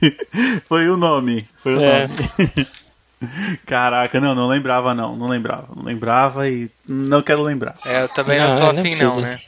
[0.68, 1.48] Foi o nome.
[1.56, 2.06] Foi o é.
[2.06, 2.66] nome.
[3.66, 5.68] Caraca, não, não lembrava não, não lembrava.
[5.74, 7.74] Não lembrava e não quero lembrar.
[7.84, 9.38] É, eu também não tô ah, afim não, não né?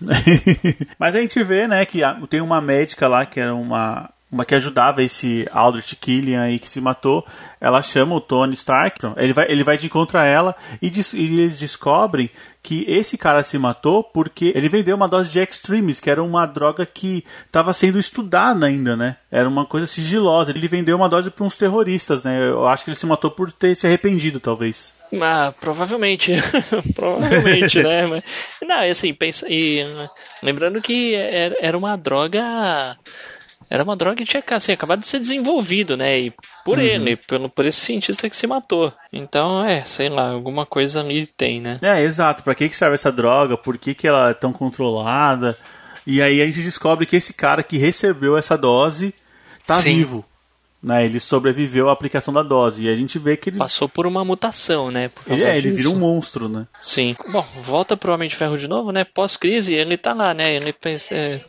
[0.98, 4.54] Mas a gente vê, né, que tem uma médica lá que era uma uma que
[4.54, 7.24] ajudava esse Aldrich Killian aí que se matou,
[7.60, 11.12] ela chama o Tony Stark, ele vai, ele vai de encontro a ela e, diz,
[11.12, 12.28] e, eles descobrem
[12.62, 16.44] que esse cara se matou porque ele vendeu uma dose de Extremis, que era uma
[16.44, 19.16] droga que estava sendo estudada ainda, né?
[19.30, 20.50] Era uma coisa sigilosa.
[20.50, 22.48] Ele vendeu uma dose para uns terroristas, né?
[22.48, 24.92] Eu acho que ele se matou por ter se arrependido, talvez.
[25.22, 26.32] Ah, provavelmente.
[26.92, 28.06] provavelmente, né?
[28.08, 28.24] Mas,
[28.62, 29.46] não, assim, pensa.
[29.48, 29.84] E,
[30.42, 32.96] lembrando que era uma droga
[33.68, 36.18] Era uma droga que tinha assim, acabado de ser desenvolvido, né?
[36.20, 36.32] E
[36.64, 36.84] por Uhum.
[36.84, 38.92] ele, pelo, por esse cientista que se matou.
[39.12, 41.76] Então, é, sei lá, alguma coisa ali tem, né?
[41.82, 42.42] É, exato.
[42.42, 43.56] Pra que, que serve essa droga?
[43.56, 45.58] Por que, que ela é tão controlada?
[46.06, 49.12] E aí a gente descobre que esse cara que recebeu essa dose
[49.66, 49.96] tá Sim.
[49.96, 50.24] vivo.
[50.82, 51.04] Né?
[51.04, 52.84] Ele sobreviveu à aplicação da dose.
[52.84, 55.10] E a gente vê que ele, Passou por uma mutação, né?
[55.26, 56.68] Ele, é, ele vira um monstro, né?
[56.80, 57.16] Sim.
[57.28, 59.02] Bom, volta pro Homem de Ferro de novo, né?
[59.02, 60.54] Pós-crise, ele tá lá, né?
[60.54, 61.12] Ele pensa.
[61.16, 61.40] é,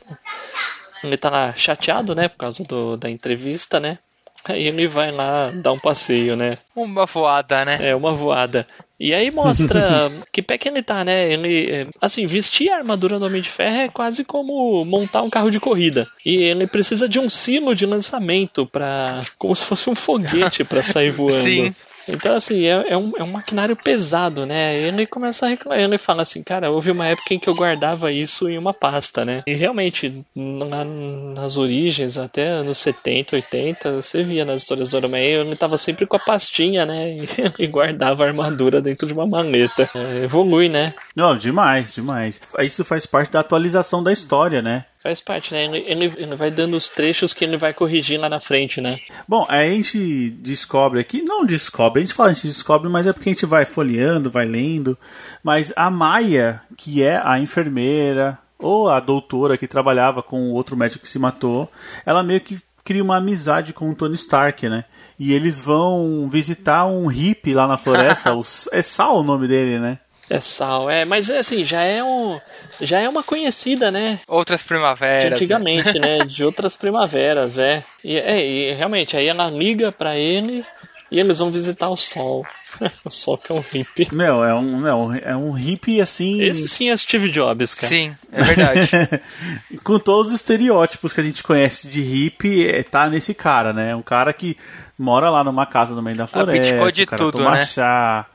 [1.03, 2.27] Ele tá lá chateado, né?
[2.27, 3.97] Por causa do, da entrevista, né?
[4.45, 6.57] Aí ele vai lá dar um passeio, né?
[6.75, 7.77] Uma voada, né?
[7.81, 8.65] É, uma voada.
[8.99, 11.31] E aí mostra que pé que ele tá, né?
[11.31, 15.51] Ele, assim, vestir a armadura do Homem de Ferro é quase como montar um carro
[15.51, 16.07] de corrida.
[16.25, 20.81] E ele precisa de um sino de lançamento para como se fosse um foguete pra
[20.81, 21.43] sair voando.
[21.43, 21.75] Sim.
[22.09, 24.75] Então, assim, é, é um, é um maquinário pesado, né?
[24.79, 28.11] Ele começa a reclamar, ele fala assim, cara, houve uma época em que eu guardava
[28.11, 29.43] isso em uma pasta, né?
[29.47, 35.23] E realmente, na- nas origens, até anos 70, 80, você via nas histórias do Homem,
[35.23, 37.11] ele tava sempre com a pastinha, né?
[37.11, 37.27] E,
[37.63, 39.89] e guardava a armadura dentro de uma maleta.
[39.93, 40.93] É, evolui, né?
[41.15, 42.39] Não, demais, demais.
[42.59, 44.85] Isso faz parte da atualização da história, né?
[45.01, 45.63] Faz parte, né?
[45.65, 48.99] Ele, ele, ele vai dando os trechos que ele vai corrigir lá na frente, né?
[49.27, 53.05] Bom, aí a gente descobre aqui, não descobre, a gente fala a gente descobre, mas
[53.05, 54.97] é porque a gente vai folheando, vai lendo.
[55.43, 60.75] Mas a Maia, que é a enfermeira, ou a doutora que trabalhava com o outro
[60.75, 61.71] médico que se matou,
[62.05, 64.85] ela meio que cria uma amizade com o Tony Stark, né?
[65.19, 69.77] E eles vão visitar um hippie lá na floresta, o- é Sal o nome dele,
[69.77, 69.99] né?
[70.29, 72.39] É sal, é, mas é assim, já é um.
[72.81, 74.19] Já é uma conhecida, né?
[74.27, 75.23] Outras primaveras.
[75.23, 75.35] de né?
[75.35, 76.17] antigamente, né?
[76.27, 77.83] De outras primaveras, é.
[78.03, 80.65] E, é, e realmente, aí ela liga pra ele
[81.09, 82.45] e eles vão visitar o sol.
[83.05, 84.09] o sol que é um hippie.
[84.13, 86.41] Meu, é um, não, é um hippie assim.
[86.41, 87.87] Esse sim é Steve Jobs, cara.
[87.87, 88.89] Sim, é verdade.
[89.83, 93.95] com todos os estereótipos que a gente conhece de hippie, é, tá nesse cara, né?
[93.95, 94.57] Um cara que
[94.97, 97.65] mora lá numa casa no meio da floresta, Abdicou de o cara tudo, toma né?
[97.65, 98.25] chá.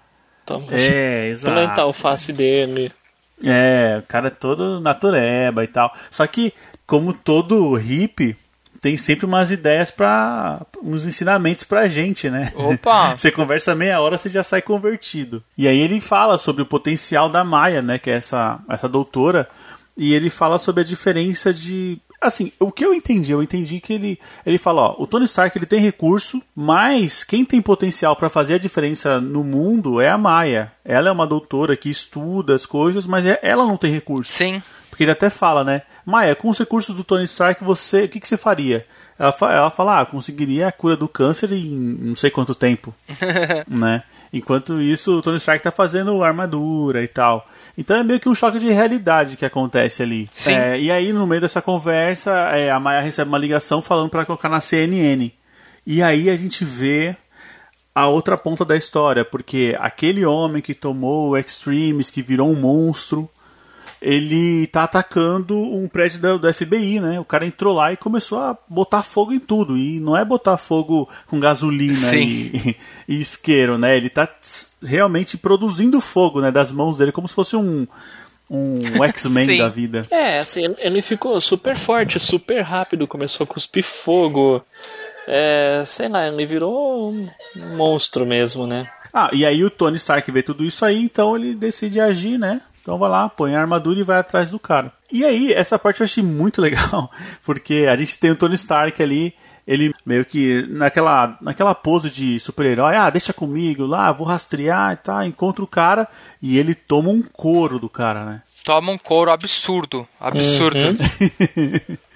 [0.44, 1.55] Toma, É, exato.
[1.55, 2.92] Planta a alface dele.
[3.44, 5.92] É, o cara é todo natureba e tal.
[6.11, 6.52] Só que,
[6.87, 8.37] como todo hippie,
[8.81, 12.52] tem sempre umas ideias para uns ensinamentos pra gente, né?
[12.55, 13.14] Opa!
[13.16, 15.42] Você conversa meia hora, você já sai convertido.
[15.57, 17.96] E aí ele fala sobre o potencial da Maia, né?
[17.98, 19.48] Que é essa, essa doutora.
[19.96, 21.98] E ele fala sobre a diferença de.
[22.22, 25.58] Assim, o que eu entendi, eu entendi que ele, ele fala, ó, o Tony Stark
[25.58, 30.16] ele tem recurso, mas quem tem potencial para fazer a diferença no mundo é a
[30.16, 30.72] Maia.
[30.85, 34.30] Ela é uma doutora que estuda as coisas, mas é- ela não tem recurso.
[34.32, 34.62] Sim.
[34.88, 35.82] Porque ele até fala, né?
[36.06, 38.85] Maia, com os recursos do Tony Stark, você, o que, que você faria?
[39.22, 42.92] Ela, ela fala, ah, conseguiria a cura do câncer em não sei quanto tempo,
[43.68, 44.02] né?
[44.32, 47.46] Enquanto isso, o Tony Stark tá fazendo armadura e tal.
[47.78, 50.28] Então é meio que um choque de realidade que acontece ali.
[50.32, 50.52] Sim.
[50.52, 54.24] É, e aí, no meio dessa conversa, é, a Maia recebe uma ligação falando para
[54.24, 55.30] colocar na CNN.
[55.87, 57.16] E aí a gente vê
[57.94, 62.58] a outra ponta da história, porque aquele homem que tomou o Extremes, que virou um
[62.58, 63.30] monstro,
[64.02, 67.20] ele tá atacando um prédio do, do FBI, né?
[67.20, 69.78] O cara entrou lá e começou a botar fogo em tudo.
[69.78, 72.50] E não é botar fogo com gasolina Sim.
[72.52, 73.96] e, e isqueiro, né?
[73.96, 74.28] Ele tá
[74.82, 76.50] realmente produzindo fogo, né?
[76.50, 77.86] Das mãos dele, como se fosse um,
[78.50, 80.04] um X-Men da vida.
[80.10, 84.64] É, assim, ele ficou super forte, super rápido, começou a cuspir fogo.
[85.28, 87.28] É, sei lá, ele virou um
[87.76, 88.90] monstro mesmo, né?
[89.14, 92.62] Ah, e aí o Tony Stark vê tudo isso aí, então ele decide agir, né?
[92.83, 94.92] Então vai lá, põe a armadura e vai atrás do cara.
[95.11, 97.11] E aí, essa parte eu achei muito legal,
[97.45, 99.35] porque a gente tem o Tony Stark ali,
[99.66, 104.97] ele meio que naquela, naquela pose de super-herói, ah, deixa comigo lá, vou rastrear e
[104.97, 106.09] tal, encontra o cara
[106.42, 108.42] e ele toma um couro do cara, né?
[108.64, 110.07] Toma um couro absurdo.
[110.21, 110.79] Absurdo.
[110.79, 110.97] Uhum.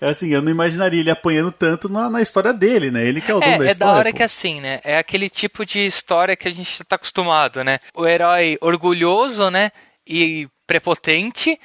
[0.00, 3.06] É assim, eu não imaginaria ele apanhando tanto na, na história dele, né?
[3.06, 3.92] Ele que é o dono da É, é história.
[3.92, 4.16] da hora pô.
[4.16, 4.80] que assim, né?
[4.82, 7.78] É aquele tipo de história que a gente tá acostumado, né?
[7.94, 9.70] O herói orgulhoso, né?
[10.08, 11.58] E prepotente,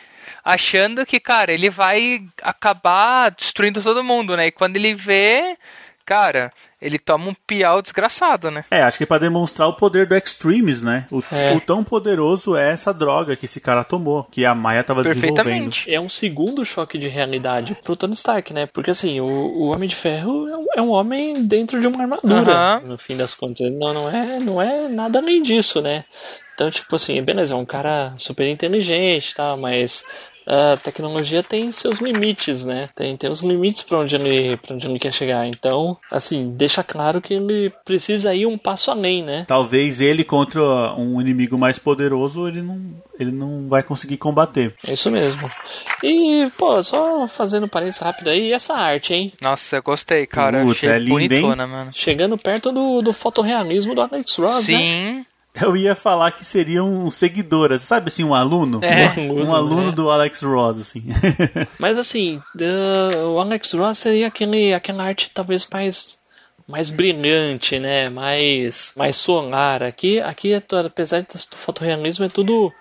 [0.43, 4.47] achando que, cara, ele vai acabar destruindo todo mundo, né?
[4.47, 5.57] E quando ele vê,
[6.05, 6.51] cara,
[6.81, 8.63] ele toma um piau desgraçado, né?
[8.71, 11.05] É, acho que é pra demonstrar o poder do Extremes, né?
[11.11, 11.53] O, É.
[11.53, 15.35] o tão poderoso é essa droga que esse cara tomou, que a Maia tava desenvolvendo.
[15.35, 15.93] Perfeitamente.
[15.93, 18.67] É um segundo choque de realidade pro Tony Stark, né?
[18.67, 22.01] Porque assim, o, o Homem de Ferro é um, é um homem dentro de uma
[22.01, 23.69] armadura, no fim das contas.
[23.71, 26.05] Não, não, é, não é nada além disso, né?
[26.53, 29.57] Então, tipo assim, beleza, é um cara super inteligente, tá?
[29.57, 30.05] Mas
[30.45, 32.89] a tecnologia tem seus limites, né?
[32.95, 35.47] Tem, tem os limites para onde, ele, pra onde ele quer chegar.
[35.47, 39.45] Então, assim, deixa claro que ele precisa ir um passo além, né?
[39.47, 40.61] Talvez ele contra
[40.95, 42.79] um inimigo mais poderoso, ele não,
[43.17, 44.75] ele não vai conseguir combater.
[44.87, 45.49] É isso mesmo.
[46.03, 49.33] E, pô, só fazendo parênteses rápido aí, essa arte, hein?
[49.41, 50.63] Nossa, eu gostei, cara.
[50.63, 51.41] Putz, Achei é linda, hein?
[51.41, 51.91] bonitona, mano.
[51.93, 54.77] Chegando perto do, do fotorrealismo do Alex Ross, né?
[54.77, 55.25] Sim.
[55.61, 58.79] Eu ia falar que seria um seguidor, sabe assim, um aluno?
[58.83, 59.19] É.
[59.21, 59.91] um aluno né?
[59.91, 61.03] do Alex Ross, assim.
[61.77, 66.23] Mas assim, uh, o Alex Ross seria aquele, aquela arte talvez mais
[66.67, 68.09] mais brilhante, né?
[68.09, 69.83] Mais mais solar.
[69.83, 72.71] Aqui aqui é apesar do fotorrealismo é tudo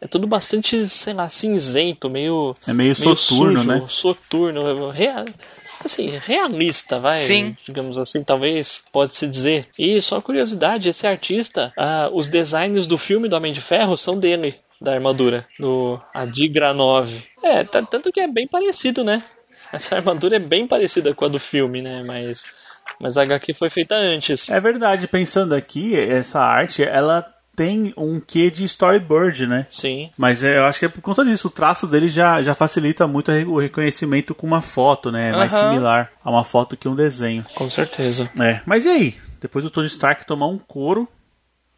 [0.00, 3.84] é tudo bastante, sei lá, cinzento, meio É meio meio soturno, sujo, né?
[3.88, 5.24] Soturno, rea-
[5.84, 7.56] assim, realista, vai, Sim.
[7.64, 9.66] digamos assim, talvez pode se dizer.
[9.78, 14.18] E só curiosidade, esse artista, ah, os designs do filme do Homem de Ferro são
[14.18, 17.22] dele, da armadura, do Adigra 9.
[17.42, 19.22] É, tanto que é bem parecido, né?
[19.72, 22.02] Essa armadura é bem parecida com a do filme, né?
[22.06, 22.44] Mas,
[23.00, 24.50] mas a HQ foi feita antes.
[24.50, 27.22] É verdade, pensando aqui, essa arte, ela
[27.54, 29.66] tem um quê de storyboard, né?
[29.68, 30.10] Sim.
[30.16, 31.48] Mas é, eu acho que é por conta disso.
[31.48, 35.30] O traço dele já, já facilita muito o reconhecimento com uma foto, né?
[35.30, 37.44] É mais similar a uma foto que um desenho.
[37.54, 38.30] Com certeza.
[38.40, 38.60] É.
[38.64, 39.16] Mas e aí?
[39.40, 41.06] Depois do Tony Stark tomar um couro,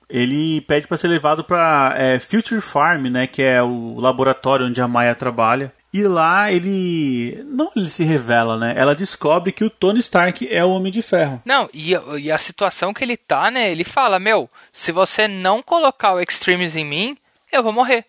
[0.09, 3.27] ele pede para ser levado para Future Farm, né?
[3.27, 5.73] Que é o laboratório onde a Maya trabalha.
[5.97, 7.41] E lá ele.
[7.47, 8.75] Não ele se revela, né?
[8.77, 11.41] Ela descobre que o Tony Stark é o Homem de Ferro.
[11.45, 13.71] Não, e, a- e a situação que ele tá, né?
[13.71, 17.17] Ele fala, meu, se você não colocar o Extremes em mim,
[17.53, 18.05] eu vou morrer.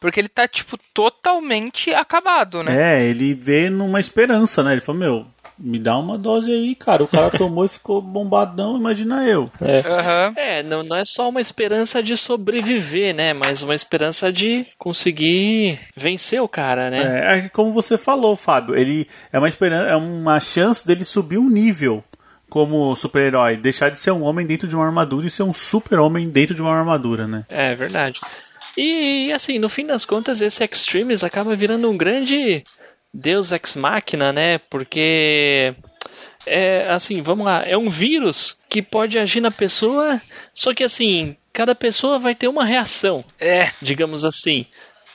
[0.00, 2.98] Porque ele tá, tipo, totalmente acabado, né?
[2.98, 4.72] É, ele vê numa esperança, né?
[4.72, 5.26] Ele falou, meu,
[5.60, 7.04] me dá uma dose aí, cara.
[7.04, 9.50] O cara tomou e ficou bombadão, imagina eu.
[9.60, 10.32] Aham.
[10.36, 13.34] É, não, não é só uma esperança de sobreviver, né?
[13.34, 17.02] Mas uma esperança de conseguir vencer o cara, né?
[17.02, 21.38] É, é como você falou, Fábio, ele é uma esperança, é uma chance dele subir
[21.38, 22.02] um nível
[22.48, 26.28] como super-herói, deixar de ser um homem dentro de uma armadura e ser um super-homem
[26.28, 27.44] dentro de uma armadura, né?
[27.48, 28.20] É, verdade.
[28.76, 32.64] E assim, no fim das contas, esse Extremes acaba virando um grande
[33.12, 34.58] Deus Ex Machina, né?
[34.58, 35.74] Porque
[36.46, 40.20] é assim, vamos lá, é um vírus que pode agir na pessoa,
[40.54, 44.66] só que assim, cada pessoa vai ter uma reação, É, digamos assim.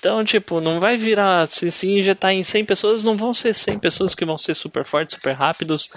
[0.05, 3.79] Então, tipo, não vai virar, se se injetar em 100 pessoas, não vão ser 100
[3.79, 5.89] pessoas que vão ser super fortes, super rápidos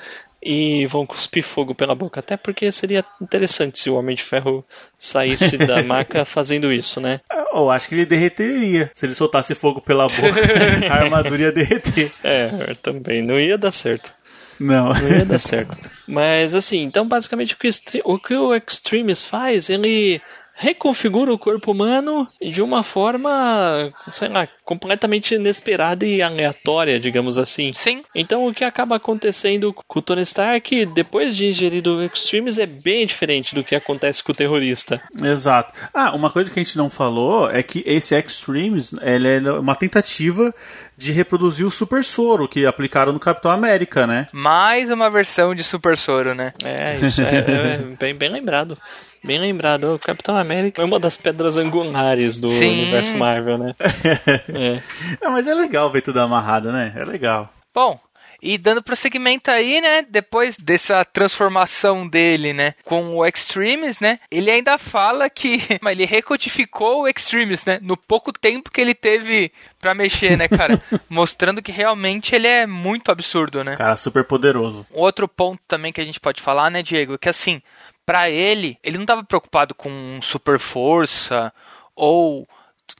[0.42, 2.20] e vão cuspir fogo pela boca.
[2.20, 4.64] Até porque seria interessante se o Homem de Ferro
[4.98, 7.20] saísse da maca fazendo isso, né?
[7.52, 8.90] Eu acho que ele derreteria.
[8.94, 10.40] Se ele soltasse fogo pela boca,
[10.90, 12.10] a armadura ia derreter.
[12.24, 14.14] É, também não ia dar certo.
[14.58, 14.88] Não.
[14.94, 15.76] Não ia dar certo.
[16.06, 20.18] Mas assim, então basicamente o que, o Extre- o que o Extremis faz, ele
[20.58, 27.72] reconfigura o corpo humano de uma forma, sei lá, completamente inesperada e aleatória, digamos assim.
[27.72, 28.02] sim.
[28.14, 32.66] Então o que acaba acontecendo com o Tony Stark depois de ingerir o Extremis é
[32.66, 35.00] bem diferente do que acontece com o terrorista.
[35.22, 35.72] Exato.
[35.94, 39.76] Ah, uma coisa que a gente não falou é que esse Extremes ele é uma
[39.76, 40.52] tentativa
[40.96, 44.26] de reproduzir o Super Soro que aplicaram no Capitão América, né?
[44.32, 46.52] Mais uma versão de Super Soro, né?
[46.64, 48.76] É, isso é, é bem, bem lembrado.
[49.22, 49.94] Bem lembrado.
[49.94, 52.82] O Capitão América é uma das pedras angulares do Sim.
[52.82, 53.74] universo Marvel, né?
[54.48, 54.80] É.
[55.20, 56.92] É, mas é legal ver tudo amarrado, né?
[56.96, 57.52] É legal.
[57.74, 58.00] Bom,
[58.40, 64.50] e dando prosseguimento aí, né, depois dessa transformação dele, né, com o Extremes, né, ele
[64.50, 69.52] ainda fala que mas ele recodificou o Extremes, né, no pouco tempo que ele teve
[69.80, 73.76] pra mexer, né, cara, mostrando que realmente ele é muito absurdo, né.
[73.76, 74.86] Cara, super poderoso.
[74.92, 77.60] Outro ponto também que a gente pode falar, né, Diego, é que assim,
[78.08, 81.52] pra ele, ele não tava preocupado com super força
[81.94, 82.48] ou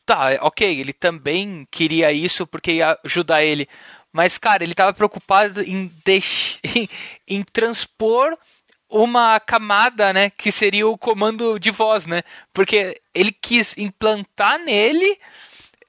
[0.05, 3.67] tá, ok, ele também queria isso porque ia ajudar ele,
[4.13, 6.61] mas cara, ele tava preocupado em deix...
[7.27, 8.37] em transpor
[8.91, 12.23] uma camada, né, que seria o comando de voz, né?
[12.53, 15.19] Porque ele quis implantar nele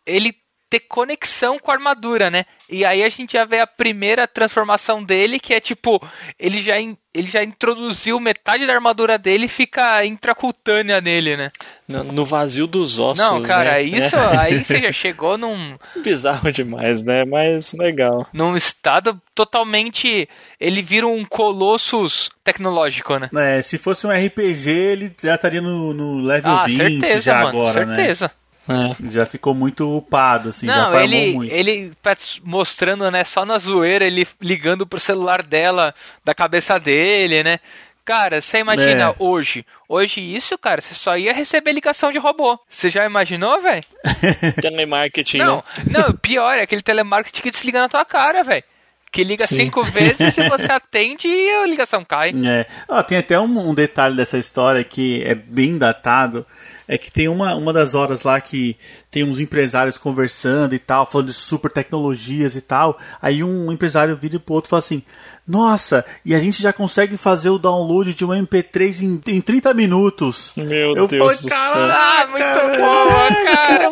[0.05, 0.33] ele
[0.69, 2.45] ter conexão com a armadura, né?
[2.69, 5.99] E aí a gente já vê a primeira transformação dele, que é tipo,
[6.39, 11.49] ele já, in- ele já introduziu metade da armadura dele e fica intracutânea nele, né?
[11.87, 13.17] No, no vazio dos ossos.
[13.25, 13.81] Não, cara, né?
[13.97, 17.25] isso É aí você já chegou num, bizarro demais, né?
[17.25, 18.27] Mas legal.
[18.31, 20.29] num estado totalmente.
[20.59, 23.29] Ele vira um colossus tecnológico, né?
[23.57, 27.33] É, se fosse um RPG, ele já estaria no, no level Ah, 20 certeza, já
[27.35, 27.95] mano, agora, né?
[27.95, 28.31] certeza.
[28.69, 29.09] É.
[29.11, 31.51] Já ficou muito upado, assim, já Não, farmou ele, muito.
[31.53, 37.43] ele tá mostrando, né, só na zoeira, ele ligando pro celular dela, da cabeça dele,
[37.43, 37.59] né?
[38.05, 39.15] Cara, você imagina É.
[39.19, 39.65] hoje.
[39.87, 42.59] Hoje isso, cara, você só ia receber ligação de robô.
[42.67, 43.83] Você já imaginou, velho?
[44.61, 45.63] Telemarketing, Não, né?
[46.07, 48.63] não, pior, é aquele telemarketing que desliga na tua cara, velho.
[49.11, 49.55] Que liga Sim.
[49.55, 52.31] cinco vezes, se você atende, a ligação cai.
[52.45, 52.67] É.
[52.87, 56.45] Ah, tem até um, um detalhe dessa história que é bem datado.
[56.91, 58.75] É que tem uma, uma das horas lá que
[59.11, 62.97] tem uns empresários conversando e tal, falando de super tecnologias e tal.
[63.21, 65.01] Aí um empresário vira pro outro e fala assim:
[65.47, 69.73] Nossa, e a gente já consegue fazer o download de um MP3 em, em 30
[69.73, 70.53] minutos.
[70.55, 71.91] Meu Eu Deus falei, do "Caralho, céu.
[71.91, 73.89] Ah, muito bom, cara.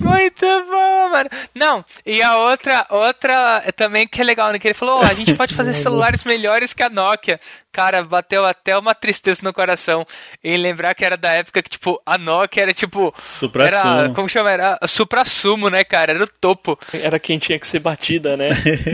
[0.00, 1.30] Muito bom, mano.
[1.54, 4.58] Não, e a outra, outra é também que é legal, né?
[4.58, 7.38] Que ele falou, "Ó, a gente pode fazer celulares melhores que a Nokia.
[7.70, 10.06] Cara, bateu até uma tristeza no coração
[10.44, 13.12] em lembrar que era da época que, tipo, a Nokia era, tipo...
[13.20, 13.94] Supra-sumo.
[13.94, 14.48] Era, como chama?
[14.54, 16.12] Era supra-sumo, né, cara?
[16.12, 16.78] Era o topo.
[16.92, 18.48] Era quem tinha que ser batida, né?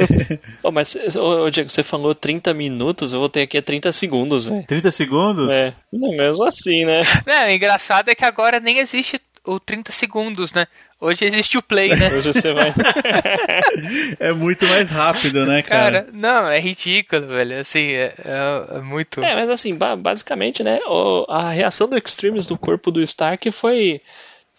[0.62, 4.44] Ô, mas, ô, ô, Diego, você falou 30 minutos, eu voltei aqui a 30 segundos,
[4.46, 4.64] velho.
[4.66, 5.50] 30 segundos?
[5.52, 7.00] É, não, mesmo assim, né?
[7.26, 10.66] Não, o engraçado é que agora nem existe o 30 segundos, né?
[11.00, 12.08] Hoje existe o play, né?
[12.12, 12.74] Hoje você vai.
[14.20, 16.02] É muito mais rápido, né, cara?
[16.02, 17.58] Cara, não, é ridículo, velho.
[17.58, 19.22] Assim, é, é- é muito.
[19.22, 20.78] É, mas assim, ba- basicamente, né?
[20.86, 24.00] o- a reação do Extremes do corpo do Stark foi.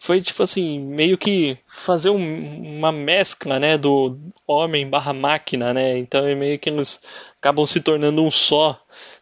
[0.03, 3.77] Foi tipo assim, meio que fazer um- uma mescla, né?
[3.77, 5.95] Do homem barra máquina, né?
[5.97, 6.99] Então é meio que eles
[7.37, 8.79] acabam se tornando um só.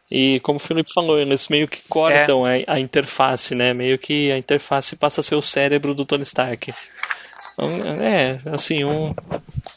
[0.10, 3.74] E como o Felipe falou, eles meio que cortam a, a interface, né?
[3.74, 6.74] Meio que a interface passa a ser o cérebro do Tony Stark.
[7.54, 7.70] Então,
[8.02, 9.14] É, assim, um,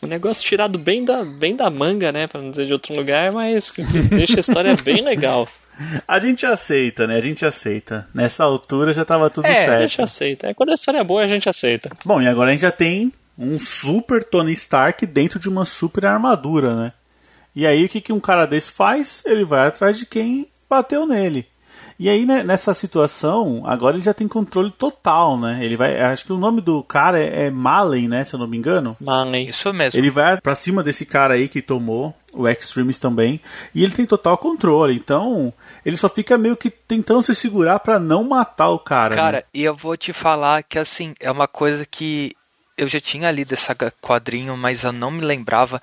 [0.02, 2.28] um negócio tirado bem da, bem da manga, né?
[2.28, 5.48] Pra não dizer de outro lugar, mas que deixa a história bem legal.
[6.06, 7.16] A gente aceita, né?
[7.16, 8.06] A gente aceita.
[8.14, 9.80] Nessa altura já tava tudo É, A certo.
[9.82, 10.46] gente aceita.
[10.48, 11.90] É, quando a história é boa, a gente aceita.
[12.04, 16.04] Bom, e agora a gente já tem um super Tony Stark dentro de uma super
[16.06, 16.92] armadura, né?
[17.54, 19.22] E aí o que, que um cara desse faz?
[19.26, 21.46] Ele vai atrás de quem bateu nele.
[22.02, 25.64] E aí, né, nessa situação, agora ele já tem controle total, né?
[25.64, 26.00] Ele vai.
[26.00, 28.24] Acho que o nome do cara é, é Malen, né?
[28.24, 28.92] Se eu não me engano.
[29.00, 29.48] Marley.
[29.48, 30.00] Isso mesmo.
[30.00, 33.40] Ele vai pra cima desse cara aí que tomou, o Extremis também,
[33.72, 34.96] e ele tem total controle.
[34.96, 35.54] Então,
[35.86, 39.14] ele só fica meio que tentando se segurar pra não matar o cara.
[39.14, 39.44] Cara, né?
[39.54, 42.32] e eu vou te falar que assim, é uma coisa que
[42.76, 45.80] eu já tinha lido esse quadrinho, mas eu não me lembrava.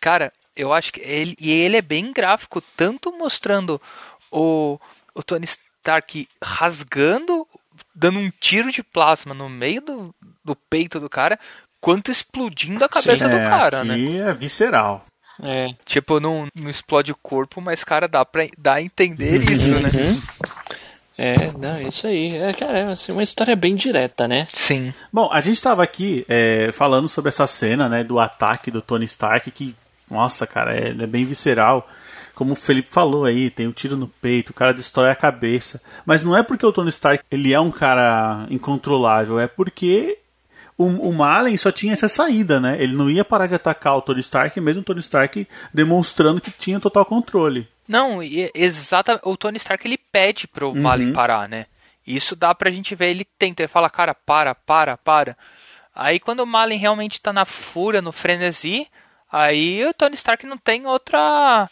[0.00, 3.80] Cara, eu acho que ele e ele é bem gráfico, tanto mostrando
[4.28, 4.76] o,
[5.14, 7.46] o Tony Stark rasgando,
[7.94, 11.38] dando um tiro de plasma no meio do, do peito do cara,
[11.80, 13.94] quanto explodindo a cabeça do É, cara, né?
[13.94, 15.04] aqui é visceral.
[15.42, 15.68] É.
[15.84, 19.90] Tipo, não, não explode o corpo, mas, cara, dá pra dá a entender isso, né?
[21.18, 22.36] É, não, isso aí.
[22.36, 24.46] É, cara, é assim, uma história bem direta, né?
[24.52, 24.94] Sim.
[25.12, 29.04] Bom, a gente estava aqui é, falando sobre essa cena, né, do ataque do Tony
[29.04, 29.74] Stark, que,
[30.10, 31.88] nossa, cara, é, é bem visceral.
[32.34, 35.82] Como o Felipe falou aí, tem o tiro no peito, o cara destrói a cabeça.
[36.06, 40.18] Mas não é porque o Tony Stark ele é um cara incontrolável, é porque
[40.78, 42.76] o, o Malen só tinha essa saída, né?
[42.80, 46.50] Ele não ia parar de atacar o Tony Stark, mesmo o Tony Stark demonstrando que
[46.50, 47.68] tinha total controle.
[47.86, 49.22] Não, e exatamente.
[49.24, 50.80] O Tony Stark ele pede pro Uhum.
[50.82, 51.66] Malin parar, né?
[52.06, 53.10] Isso dá pra gente ver.
[53.10, 55.36] Ele tenta, ele fala, cara, para, para, para.
[55.94, 58.86] Aí quando o Malin realmente tá na fúria, no frenesi,
[59.30, 61.68] aí o Tony Stark não tem outra.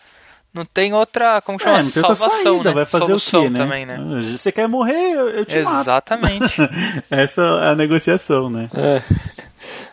[0.52, 1.40] Não tem outra.
[1.42, 1.78] Como chama?
[1.78, 2.74] É, não tem outra Salvação, saída, né?
[2.74, 3.58] vai fazer Solução o quê, né?
[3.58, 3.98] também, né?
[4.36, 5.80] Você quer morrer, eu, te mato.
[5.80, 6.56] Exatamente.
[7.10, 8.68] Essa é a negociação, né?
[8.74, 9.02] É.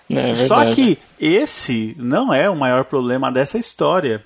[0.09, 4.23] Não, é Só que esse não é o maior problema dessa história.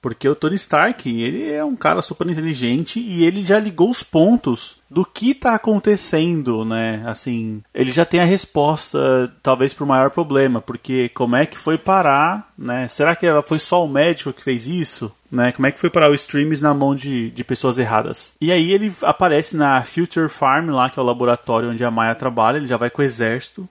[0.00, 4.02] Porque o Tony Stark, ele é um cara super inteligente e ele já ligou os
[4.02, 7.02] pontos do que tá acontecendo, né?
[7.06, 11.76] Assim, ele já tem a resposta, talvez, pro maior problema, porque como é que foi
[11.76, 12.88] parar, né?
[12.88, 15.14] Será que ela foi só o médico que fez isso?
[15.30, 15.52] Né?
[15.52, 18.34] Como é que foi parar o Streams na mão de, de pessoas erradas?
[18.40, 22.14] E aí ele aparece na Future Farm, lá que é o laboratório onde a Maya
[22.14, 23.68] trabalha, ele já vai com o exército.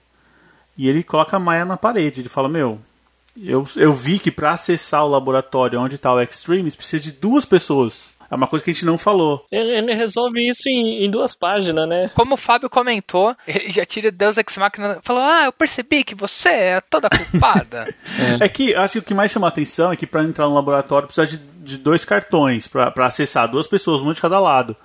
[0.78, 2.20] E ele coloca a Maia na parede.
[2.20, 2.78] Ele fala: Meu,
[3.36, 7.44] eu, eu vi que para acessar o laboratório onde está o Extremes precisa de duas
[7.44, 8.12] pessoas.
[8.30, 9.44] É uma coisa que a gente não falou.
[9.50, 12.08] Ele, ele resolve isso em, em duas páginas, né?
[12.14, 16.14] Como o Fábio comentou, ele já tira Deus Ex Machina falou: Ah, eu percebi que
[16.14, 17.92] você é toda culpada.
[18.38, 20.54] É que acho que o que mais chama a atenção é que para entrar no
[20.54, 24.76] laboratório precisa de, de dois cartões para acessar, duas pessoas, um de cada lado.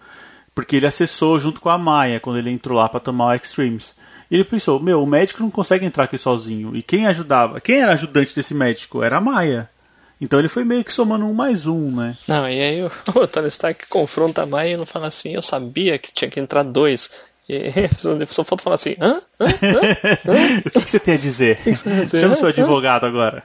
[0.54, 3.93] Porque ele acessou junto com a Maia quando ele entrou lá para tomar o Extremes.
[4.30, 6.76] E ele pensou: Meu, o médico não consegue entrar aqui sozinho.
[6.76, 7.61] E quem ajudava?
[7.61, 9.03] Quem era ajudante desse médico?
[9.03, 9.69] Era a Maia.
[10.19, 12.17] Então ele foi meio que somando um mais um, né?
[12.28, 15.41] Não, e aí o, o Tony Stark confronta a Maya e não fala assim, eu
[15.41, 17.11] sabia que tinha que entrar dois.
[17.47, 17.69] E
[18.28, 19.21] só falta falar assim, hã?
[19.39, 19.45] hã?
[19.45, 20.59] hã?
[20.65, 21.57] o que, que, você tem a dizer?
[21.57, 22.21] Que dizer?
[22.21, 23.43] Chama seu advogado agora.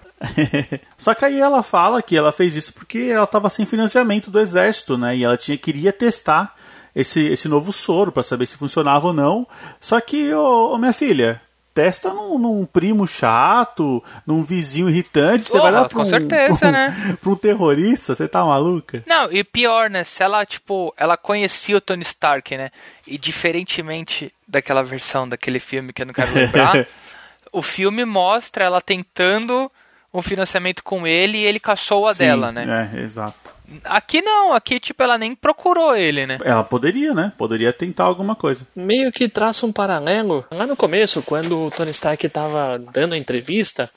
[0.97, 4.41] Só que aí ela fala que ela fez isso porque ela estava sem financiamento do
[4.41, 5.17] exército, né?
[5.17, 6.55] E ela tinha queria testar
[6.95, 9.47] esse, esse novo soro para saber se funcionava ou não.
[9.81, 11.41] Só que, ô, ô minha filha,
[11.73, 16.59] testa num, num, primo chato, num vizinho irritante, você vai dar pra com um, certeza,
[16.59, 17.17] pra um, né?
[17.21, 19.03] pra um terrorista, você tá maluca?
[19.07, 20.05] Não, e pior, né?
[20.05, 22.71] Se ela, tipo, ela conhecia o Tony Stark, né?
[23.07, 26.87] E diferentemente daquela versão daquele filme que eu não quero lembrar,
[27.53, 29.71] o filme mostra ela tentando
[30.13, 32.91] um financiamento com ele e ele caçou a Sim, dela, né?
[32.93, 33.60] É, exato.
[33.85, 36.39] Aqui não, aqui tipo ela nem procurou ele, né?
[36.45, 37.33] Ela poderia, né?
[37.39, 38.67] Poderia tentar alguma coisa.
[38.75, 40.45] Meio que traça um paralelo.
[40.51, 43.91] Lá no começo, quando o Tony Stark tava dando a entrevista,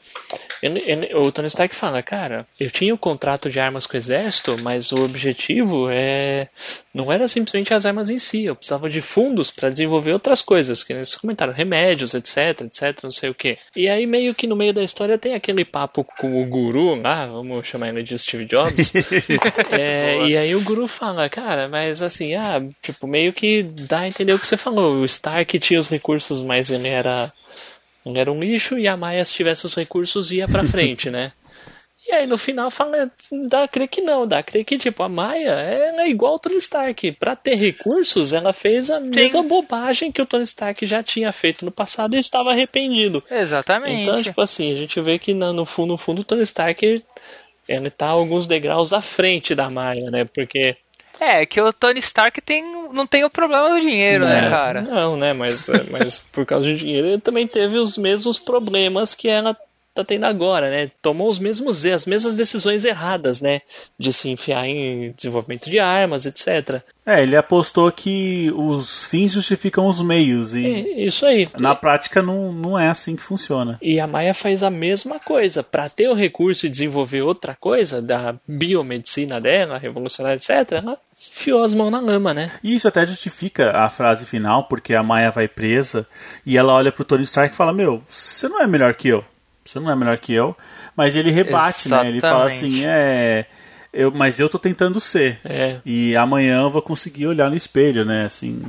[0.61, 3.95] ele, ele, o Tony Stark fala, cara, eu tinha o um contrato de armas com
[3.95, 6.47] o exército, mas o objetivo é
[6.93, 10.83] não era simplesmente as armas em si, eu precisava de fundos para desenvolver outras coisas,
[10.83, 13.57] que eles comentaram, remédios, etc, etc, não sei o que.
[13.75, 17.25] E aí meio que no meio da história tem aquele papo com o guru lá,
[17.25, 18.93] vamos chamar ele de Steve Jobs.
[19.71, 24.07] É, e aí o guru fala, cara, mas assim, ah, tipo, meio que dá a
[24.07, 24.95] entender o que você falou.
[24.97, 27.31] O Stark tinha os recursos, mas ele era,
[28.05, 31.31] ele era um lixo, e a Maia, se tivesse os recursos, ia pra frente, né?
[32.05, 33.09] E aí no final fala,
[33.47, 36.33] dá a crer que não, dá a crer que tipo, a Maia ela é igual
[36.33, 37.13] ao Tony Stark.
[37.13, 39.09] Pra ter recursos, ela fez a Sim.
[39.09, 43.23] mesma bobagem que o Tony Stark já tinha feito no passado e estava arrependido.
[43.31, 44.01] Exatamente.
[44.01, 47.01] Então, tipo assim, a gente vê que no fundo, no fundo, o Tony Stark
[47.67, 50.25] ele tá alguns degraus à frente da Maia, né?
[50.25, 50.75] Porque.
[51.19, 54.81] É, que o Tony Stark tem, não tem o problema do dinheiro, né, é, cara?
[54.81, 55.31] Não, né?
[55.31, 59.55] Mas, mas por causa do dinheiro ele também teve os mesmos problemas que ela
[59.93, 60.91] tá tendo agora, né?
[61.01, 63.61] Tomou os mesmos as mesmas decisões erradas, né?
[63.97, 66.81] De se enfiar em desenvolvimento de armas, etc.
[67.05, 71.49] É, ele apostou que os fins justificam os meios e é, isso aí.
[71.59, 73.77] Na prática não, não é assim que funciona.
[73.81, 78.01] E a Maia faz a mesma coisa para ter o recurso e desenvolver outra coisa
[78.01, 80.71] da biomedicina dela, revolucionária, etc.
[80.71, 82.51] Ela enfiou as mãos na lama, né?
[82.63, 86.07] E isso até justifica a frase final, porque a Maia vai presa
[86.45, 89.23] e ela olha pro Tony Stark e fala: "Meu, você não é melhor que eu"
[89.63, 90.55] você não é melhor que eu.
[90.95, 92.03] Mas ele rebate, Exatamente.
[92.03, 92.09] né?
[92.11, 93.45] Ele fala assim, é.
[93.91, 95.39] Eu, mas eu tô tentando ser.
[95.45, 95.79] É.
[95.85, 98.25] E amanhã eu vou conseguir olhar no espelho, né?
[98.25, 98.61] Assim.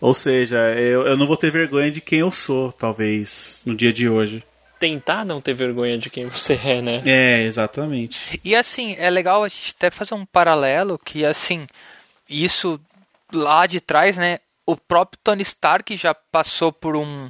[0.00, 3.92] Ou seja, eu, eu não vou ter vergonha de quem eu sou, talvez, no dia
[3.92, 4.42] de hoje.
[4.78, 7.02] Tentar não ter vergonha de quem você é, né?
[7.04, 8.40] É, exatamente.
[8.42, 11.66] E assim, é legal a gente até fazer um paralelo que, assim,
[12.28, 12.80] isso
[13.32, 14.40] lá de trás, né?
[14.66, 17.28] O próprio Tony Stark já passou por um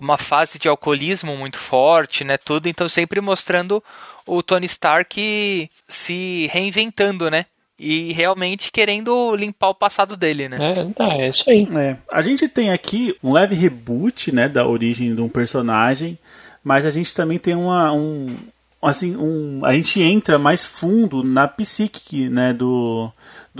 [0.00, 2.36] uma fase de alcoolismo muito forte, né?
[2.36, 3.82] Tudo, então sempre mostrando
[4.26, 7.46] o Tony Stark se reinventando, né?
[7.78, 10.72] E realmente querendo limpar o passado dele, né?
[10.72, 11.68] É, tá, é isso aí.
[11.76, 11.96] É.
[12.12, 16.18] A gente tem aqui um leve reboot, né, da origem de um personagem,
[16.62, 18.36] mas a gente também tem uma, um,
[18.82, 23.10] assim, um, a gente entra mais fundo na psique, né, do,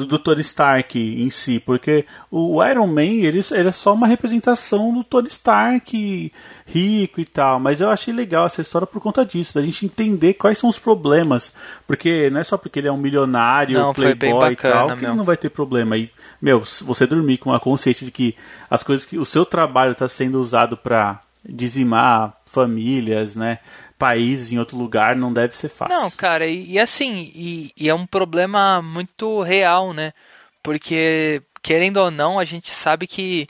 [0.06, 4.92] do, Tony Stark em si, porque o Iron Man ele, ele é só uma representação
[4.92, 6.32] do Tony Stark
[6.66, 10.34] rico e tal, mas eu achei legal essa história por conta disso, da gente entender
[10.34, 11.52] quais são os problemas,
[11.86, 15.14] porque não é só porque ele é um milionário, não, playboy e tal, que ele
[15.14, 15.96] não vai ter problema.
[15.96, 18.34] E, meu, você dormir com a consciência de que
[18.68, 23.58] as coisas que o seu trabalho está sendo usado para dizimar famílias, né?
[24.00, 25.94] País, em outro lugar, não deve ser fácil.
[25.94, 30.14] Não, cara, e, e assim, e, e, é um problema muito real, né?
[30.62, 33.46] Porque, querendo ou não, a gente sabe que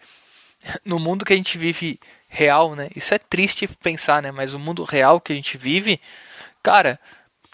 [0.84, 2.88] no mundo que a gente vive real, né?
[2.96, 4.32] Isso é triste pensar, né?
[4.32, 6.00] Mas o mundo real que a gente vive,
[6.64, 6.98] cara,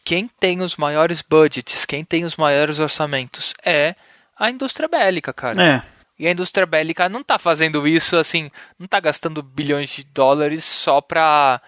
[0.02, 3.94] quem tem os maiores budgets, quem tem os maiores orçamentos é
[4.38, 5.62] a indústria bélica, cara.
[5.62, 5.82] É.
[6.18, 10.64] E a indústria bélica não tá fazendo isso assim, não tá gastando bilhões de dólares
[10.64, 11.60] só pra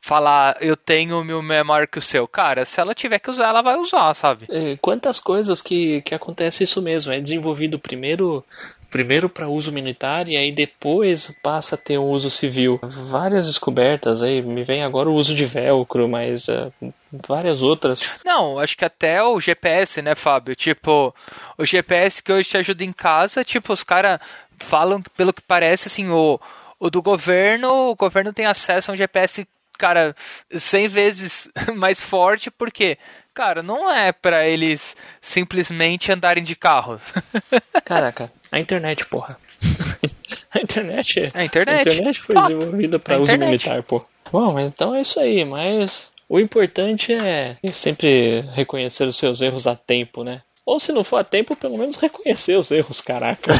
[0.00, 2.26] falar eu tenho o meu maior que o seu.
[2.26, 4.46] Cara, se ela tiver que usar, ela vai usar, sabe?
[4.50, 7.12] É, quantas coisas que, que acontece isso mesmo.
[7.12, 8.44] É desenvolvido primeiro
[8.90, 12.80] primeiro para uso militar e aí depois passa a ter um uso civil.
[12.82, 16.72] Várias descobertas aí, me vem agora o uso de velcro, mas uh,
[17.12, 18.12] várias outras.
[18.24, 20.56] Não, acho que até o GPS, né, Fábio?
[20.56, 21.14] Tipo,
[21.56, 24.18] o GPS que hoje te ajuda em casa, tipo, os caras
[24.58, 26.40] falam, pelo que parece, assim, o,
[26.78, 29.46] o do governo, o governo tem acesso a um GPS
[29.80, 30.14] cara,
[30.52, 32.98] 100 vezes mais forte, porque,
[33.32, 37.00] cara, não é para eles simplesmente andarem de carro.
[37.82, 39.36] Caraca, a internet, porra.
[40.52, 44.04] A internet, é a internet, a internet foi desenvolvida para uso militar, pô.
[44.32, 49.68] Bom, mas então é isso aí, mas o importante é sempre reconhecer os seus erros
[49.68, 50.42] a tempo, né?
[50.66, 53.52] Ou se não for a tempo, pelo menos reconhecer os erros, caraca.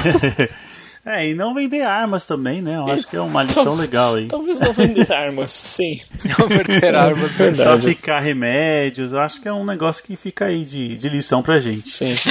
[1.04, 2.76] É, e não vender armas também, né?
[2.76, 4.26] Eu acho que é uma lição legal aí.
[4.28, 5.98] Talvez não vender armas, sim.
[6.38, 7.82] Não vender armas, Só Verdade.
[7.82, 11.58] ficar remédios, eu acho que é um negócio que fica aí de, de lição pra
[11.58, 11.90] gente.
[11.90, 12.12] Sim.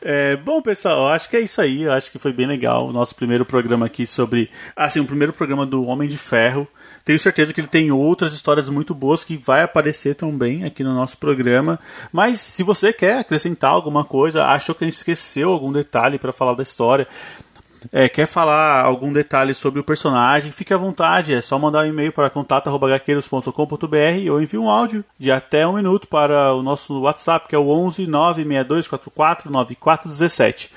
[0.00, 1.82] É, bom, pessoal, eu acho que é isso aí.
[1.82, 4.48] Eu acho que foi bem legal o nosso primeiro programa aqui sobre.
[4.74, 6.66] Assim, o primeiro programa do Homem de Ferro.
[7.04, 10.94] Tenho certeza que ele tem outras histórias muito boas que vai aparecer também aqui no
[10.94, 11.78] nosso programa.
[12.12, 16.32] Mas se você quer acrescentar alguma coisa, achou que a gente esqueceu algum detalhe para
[16.32, 17.08] falar da história,
[17.90, 21.34] é, quer falar algum detalhe sobre o personagem, fique à vontade.
[21.34, 26.06] É só mandar um e-mail para contato.gaqueiros.com.br ou envie um áudio de até um minuto
[26.06, 30.70] para o nosso WhatsApp, que é o 11 96244 9417.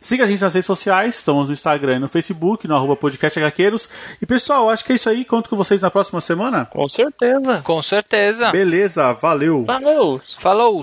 [0.00, 3.38] Siga a gente nas redes sociais, estamos no Instagram e no Facebook, no arroba podcast
[3.38, 3.88] HQueiros.
[4.20, 5.24] E pessoal, acho que é isso aí.
[5.24, 6.64] Conto com vocês na próxima semana.
[6.66, 7.60] Com certeza.
[7.62, 8.50] Com certeza.
[8.50, 9.64] Beleza, valeu!
[9.66, 10.20] Falou!
[10.38, 10.82] Falou!